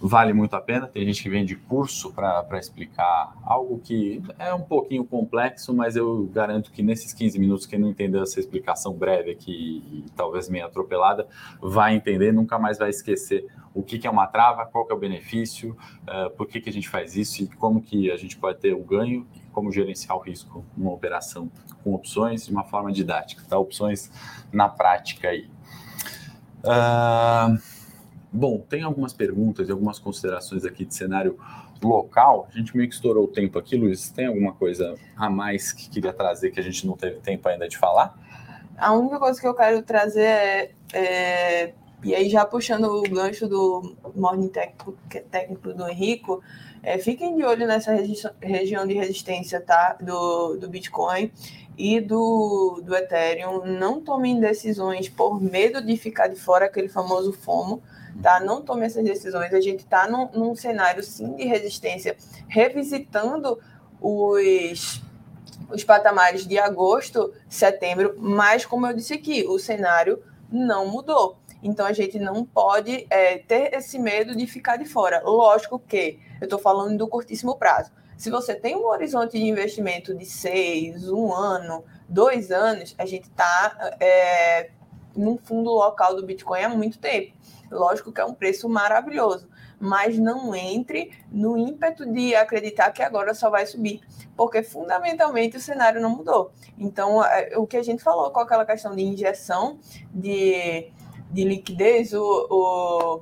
vale 0.00 0.32
muito 0.32 0.54
a 0.56 0.60
pena. 0.60 0.88
Tem 0.88 1.04
gente 1.04 1.22
que 1.22 1.28
vem 1.28 1.44
de 1.44 1.54
curso 1.54 2.10
para 2.12 2.58
explicar 2.58 3.34
algo 3.42 3.78
que 3.78 4.22
é 4.38 4.52
um 4.54 4.62
pouquinho 4.62 5.04
complexo, 5.04 5.74
mas 5.74 5.94
eu 5.94 6.24
garanto 6.32 6.72
que 6.72 6.82
nesses 6.82 7.12
15 7.12 7.38
minutos, 7.38 7.66
quem 7.66 7.78
não 7.78 7.90
entendeu 7.90 8.22
essa 8.22 8.40
explicação 8.40 8.94
breve 8.94 9.30
aqui 9.30 10.04
talvez 10.16 10.48
meio 10.48 10.64
atropelada, 10.64 11.28
vai 11.60 11.94
entender, 11.94 12.32
nunca 12.32 12.58
mais 12.58 12.78
vai 12.78 12.88
esquecer 12.88 13.46
o 13.74 13.82
que, 13.82 13.98
que 13.98 14.06
é 14.06 14.10
uma 14.10 14.26
trava, 14.26 14.64
qual 14.64 14.86
que 14.86 14.92
é 14.92 14.96
o 14.96 14.98
benefício, 14.98 15.76
uh, 16.02 16.30
por 16.30 16.46
que, 16.46 16.60
que 16.60 16.70
a 16.70 16.72
gente 16.72 16.88
faz 16.88 17.14
isso 17.14 17.42
e 17.42 17.46
como 17.46 17.82
que 17.82 18.10
a 18.10 18.16
gente 18.16 18.36
pode 18.36 18.58
ter 18.58 18.72
o 18.72 18.82
ganho 18.82 19.26
e 19.36 19.40
como 19.52 19.70
gerenciar 19.70 20.16
o 20.16 20.20
risco 20.20 20.64
numa 20.76 20.92
operação 20.92 21.50
com 21.84 21.94
opções 21.94 22.46
de 22.46 22.52
uma 22.52 22.64
forma 22.64 22.90
didática, 22.90 23.42
tá? 23.48 23.58
Opções 23.58 24.10
na 24.50 24.68
prática 24.68 25.28
aí. 25.28 25.48
Uh, 26.64 27.58
bom, 28.32 28.58
tem 28.58 28.82
algumas 28.82 29.12
perguntas 29.12 29.68
e 29.68 29.72
algumas 29.72 29.98
considerações 29.98 30.64
aqui 30.64 30.84
de 30.84 30.94
cenário 30.94 31.38
local. 31.82 32.48
A 32.52 32.56
gente 32.56 32.76
meio 32.76 32.88
que 32.88 32.94
estourou 32.94 33.24
o 33.24 33.28
tempo 33.28 33.58
aqui, 33.58 33.76
Luiz. 33.76 34.10
Tem 34.10 34.26
alguma 34.26 34.52
coisa 34.52 34.94
a 35.16 35.30
mais 35.30 35.72
que 35.72 35.88
queria 35.88 36.12
trazer 36.12 36.50
que 36.50 36.60
a 36.60 36.62
gente 36.62 36.86
não 36.86 36.96
teve 36.96 37.20
tempo 37.20 37.48
ainda 37.48 37.68
de 37.68 37.76
falar? 37.76 38.18
A 38.76 38.92
única 38.92 39.18
coisa 39.18 39.40
que 39.40 39.46
eu 39.46 39.54
quero 39.54 39.82
trazer 39.82 40.22
é, 40.22 40.70
é 40.92 41.74
e 42.02 42.14
aí, 42.14 42.30
já 42.30 42.46
puxando 42.46 42.84
o 42.84 43.02
gancho 43.02 43.46
do 43.46 43.94
morning 44.14 44.48
técnico, 44.48 44.96
técnico 45.30 45.74
do 45.74 45.86
Henrico, 45.86 46.42
é, 46.82 46.98
fiquem 46.98 47.36
de 47.36 47.44
olho 47.44 47.66
nessa 47.66 47.92
regi 47.92 48.14
região 48.40 48.86
de 48.86 48.94
resistência 48.94 49.60
tá? 49.60 49.96
do, 50.00 50.56
do 50.56 50.68
Bitcoin 50.68 51.30
e 51.76 52.00
do, 52.00 52.80
do 52.84 52.94
Ethereum. 52.94 53.64
Não 53.64 54.00
tomem 54.00 54.40
decisões 54.40 55.08
por 55.08 55.40
medo 55.40 55.84
de 55.84 55.96
ficar 55.96 56.28
de 56.28 56.36
fora, 56.36 56.66
aquele 56.66 56.88
famoso 56.88 57.32
FOMO. 57.32 57.82
Tá? 58.22 58.40
Não 58.40 58.62
tomem 58.62 58.84
essas 58.84 59.04
decisões. 59.04 59.52
A 59.52 59.60
gente 59.60 59.80
está 59.80 60.08
num, 60.08 60.28
num 60.32 60.54
cenário, 60.54 61.02
sim, 61.02 61.34
de 61.36 61.44
resistência, 61.44 62.16
revisitando 62.48 63.58
os 64.00 65.02
os 65.72 65.84
patamares 65.84 66.46
de 66.46 66.58
agosto, 66.58 67.32
setembro, 67.48 68.14
mas 68.18 68.66
como 68.66 68.86
eu 68.86 68.94
disse 68.94 69.14
aqui, 69.14 69.44
o 69.46 69.58
cenário 69.58 70.22
não 70.50 70.86
mudou. 70.86 71.38
Então 71.62 71.86
a 71.86 71.92
gente 71.92 72.18
não 72.18 72.44
pode 72.44 73.06
é, 73.10 73.38
ter 73.38 73.74
esse 73.74 73.98
medo 73.98 74.34
de 74.34 74.46
ficar 74.46 74.76
de 74.76 74.84
fora. 74.84 75.22
Lógico 75.24 75.78
que 75.78 76.18
eu 76.40 76.44
estou 76.44 76.58
falando 76.58 76.96
do 76.96 77.08
curtíssimo 77.08 77.56
prazo. 77.56 77.90
Se 78.16 78.30
você 78.30 78.54
tem 78.54 78.76
um 78.76 78.86
horizonte 78.86 79.38
de 79.38 79.44
investimento 79.44 80.14
de 80.14 80.26
seis, 80.26 81.08
um 81.08 81.32
ano, 81.32 81.84
dois 82.08 82.50
anos, 82.50 82.94
a 82.98 83.06
gente 83.06 83.24
está 83.24 83.96
é, 83.98 84.70
num 85.16 85.38
fundo 85.38 85.70
local 85.70 86.14
do 86.14 86.24
Bitcoin 86.26 86.62
há 86.62 86.68
muito 86.68 86.98
tempo. 86.98 87.32
Lógico 87.70 88.12
que 88.12 88.20
é 88.20 88.24
um 88.24 88.34
preço 88.34 88.68
maravilhoso, 88.68 89.48
mas 89.78 90.18
não 90.18 90.54
entre 90.54 91.12
no 91.30 91.56
ímpeto 91.56 92.04
de 92.04 92.34
acreditar 92.34 92.90
que 92.90 93.02
agora 93.02 93.32
só 93.32 93.48
vai 93.48 93.64
subir, 93.64 94.00
porque 94.36 94.62
fundamentalmente 94.62 95.56
o 95.56 95.60
cenário 95.60 96.00
não 96.00 96.10
mudou. 96.10 96.52
Então, 96.76 97.24
é, 97.24 97.56
o 97.56 97.66
que 97.66 97.76
a 97.76 97.82
gente 97.82 98.02
falou 98.02 98.30
com 98.30 98.40
aquela 98.40 98.66
questão 98.66 98.94
de 98.94 99.02
injeção 99.02 99.78
de 100.12 100.92
de 101.30 101.44
liquidez, 101.44 102.12
o, 102.12 102.46
o, 102.50 103.20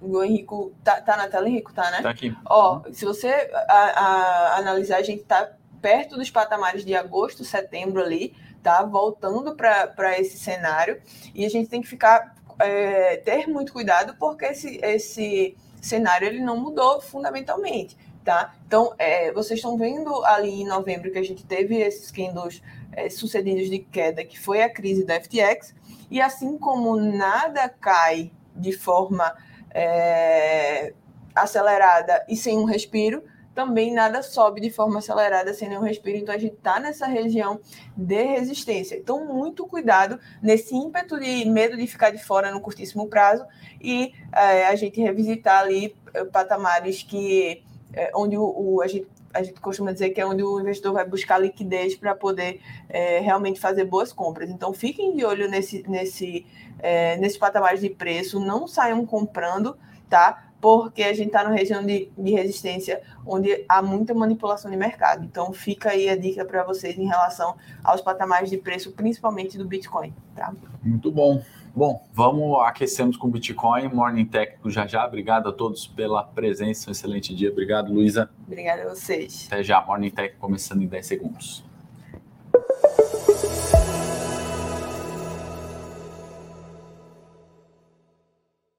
o 0.00 0.22
Henrico 0.22 0.72
tá, 0.84 1.00
tá 1.00 1.16
na 1.16 1.28
tela, 1.28 1.48
Henrico, 1.48 1.72
tá, 1.72 1.90
né? 1.90 2.02
Tá 2.02 2.10
aqui. 2.10 2.34
Ó, 2.46 2.82
se 2.92 3.04
você 3.04 3.50
a, 3.68 3.74
a, 3.74 4.58
analisar, 4.58 4.98
a 4.98 5.02
gente 5.02 5.24
tá 5.24 5.50
perto 5.80 6.16
dos 6.16 6.30
patamares 6.30 6.84
de 6.84 6.94
agosto, 6.94 7.44
setembro 7.44 8.02
ali, 8.02 8.34
tá? 8.62 8.82
Voltando 8.84 9.54
para 9.54 10.18
esse 10.18 10.38
cenário. 10.38 11.00
E 11.34 11.44
a 11.44 11.48
gente 11.48 11.68
tem 11.68 11.80
que 11.80 11.88
ficar 11.88 12.34
é, 12.58 13.16
ter 13.18 13.46
muito 13.46 13.72
cuidado 13.72 14.16
porque 14.18 14.46
esse, 14.46 14.78
esse 14.82 15.56
cenário 15.80 16.26
ele 16.26 16.40
não 16.40 16.56
mudou 16.56 17.00
fundamentalmente. 17.00 17.96
Tá? 18.28 18.54
Então, 18.66 18.92
é, 18.98 19.32
vocês 19.32 19.58
estão 19.58 19.78
vendo 19.78 20.22
ali 20.26 20.60
em 20.60 20.66
novembro 20.66 21.10
que 21.10 21.16
a 21.16 21.24
gente 21.24 21.46
teve 21.46 21.78
esses 21.78 22.10
candles 22.10 22.62
é, 22.92 23.08
sucedidos 23.08 23.70
de 23.70 23.78
queda, 23.78 24.22
que 24.22 24.38
foi 24.38 24.60
a 24.60 24.68
crise 24.68 25.02
da 25.02 25.18
FTX, 25.18 25.74
e 26.10 26.20
assim 26.20 26.58
como 26.58 26.94
nada 26.94 27.70
cai 27.70 28.30
de 28.54 28.72
forma 28.72 29.34
é, 29.70 30.92
acelerada 31.34 32.22
e 32.28 32.36
sem 32.36 32.58
um 32.58 32.64
respiro, 32.64 33.22
também 33.54 33.94
nada 33.94 34.22
sobe 34.22 34.60
de 34.60 34.68
forma 34.68 34.98
acelerada 34.98 35.54
sem 35.54 35.66
nenhum 35.66 35.80
respiro. 35.80 36.18
Então 36.18 36.34
a 36.34 36.38
gente 36.38 36.54
está 36.54 36.78
nessa 36.78 37.06
região 37.06 37.58
de 37.96 38.22
resistência. 38.24 38.94
Então, 38.94 39.24
muito 39.24 39.66
cuidado 39.66 40.20
nesse 40.42 40.74
ímpeto 40.76 41.18
de 41.18 41.46
medo 41.46 41.78
de 41.78 41.86
ficar 41.86 42.10
de 42.10 42.22
fora 42.22 42.50
no 42.50 42.60
curtíssimo 42.60 43.08
prazo 43.08 43.46
e 43.80 44.12
é, 44.32 44.66
a 44.66 44.76
gente 44.76 45.00
revisitar 45.00 45.62
ali 45.62 45.96
é, 46.12 46.24
patamares 46.26 47.02
que 47.02 47.66
é, 47.92 48.10
onde 48.14 48.36
o, 48.36 48.42
o, 48.42 48.82
a 48.82 48.86
gente 48.86 49.06
a 49.32 49.42
gente 49.42 49.60
costuma 49.60 49.92
dizer 49.92 50.10
que 50.10 50.20
é 50.20 50.26
onde 50.26 50.42
o 50.42 50.60
investidor 50.60 50.94
vai 50.94 51.06
buscar 51.06 51.38
liquidez 51.38 51.94
para 51.94 52.14
poder 52.14 52.60
é, 52.88 53.20
realmente 53.20 53.60
fazer 53.60 53.84
boas 53.84 54.12
compras. 54.12 54.50
Então, 54.50 54.72
fiquem 54.72 55.14
de 55.14 55.24
olho 55.24 55.48
nesse, 55.48 55.88
nesse, 55.88 56.46
é, 56.78 57.16
nesses 57.18 57.38
patamares 57.38 57.80
de 57.80 57.90
preço, 57.90 58.40
não 58.40 58.66
saiam 58.66 59.04
comprando, 59.04 59.76
tá? 60.08 60.44
Porque 60.60 61.04
a 61.04 61.12
gente 61.12 61.28
está 61.28 61.44
na 61.44 61.50
região 61.50 61.84
de, 61.84 62.10
de 62.16 62.30
resistência 62.32 63.00
onde 63.24 63.64
há 63.68 63.80
muita 63.80 64.12
manipulação 64.12 64.70
de 64.70 64.76
mercado. 64.76 65.24
Então, 65.24 65.52
fica 65.52 65.90
aí 65.90 66.08
a 66.08 66.16
dica 66.16 66.44
para 66.44 66.64
vocês 66.64 66.98
em 66.98 67.06
relação 67.06 67.54
aos 67.84 68.00
patamares 68.00 68.50
de 68.50 68.56
preço, 68.56 68.92
principalmente 68.92 69.56
do 69.56 69.64
Bitcoin, 69.64 70.12
tá? 70.34 70.52
Muito 70.82 71.12
bom. 71.12 71.40
Bom, 71.74 72.06
vamos 72.12 72.60
aquecermos 72.66 73.16
com 73.16 73.28
Bitcoin, 73.28 73.88
Morning 73.88 74.24
Técnico 74.24 74.70
já 74.70 74.86
já. 74.86 75.06
Obrigado 75.06 75.48
a 75.48 75.52
todos 75.52 75.86
pela 75.86 76.22
presença, 76.24 76.90
um 76.90 76.92
excelente 76.92 77.34
dia. 77.34 77.50
Obrigado, 77.50 77.92
Luísa. 77.92 78.28
Obrigada 78.46 78.82
a 78.82 78.88
vocês. 78.94 79.46
Até 79.46 79.62
já, 79.62 79.84
Morning 79.84 80.10
Tech 80.10 80.34
começando 80.38 80.82
em 80.82 80.86
10 80.86 81.06
segundos. 81.06 81.64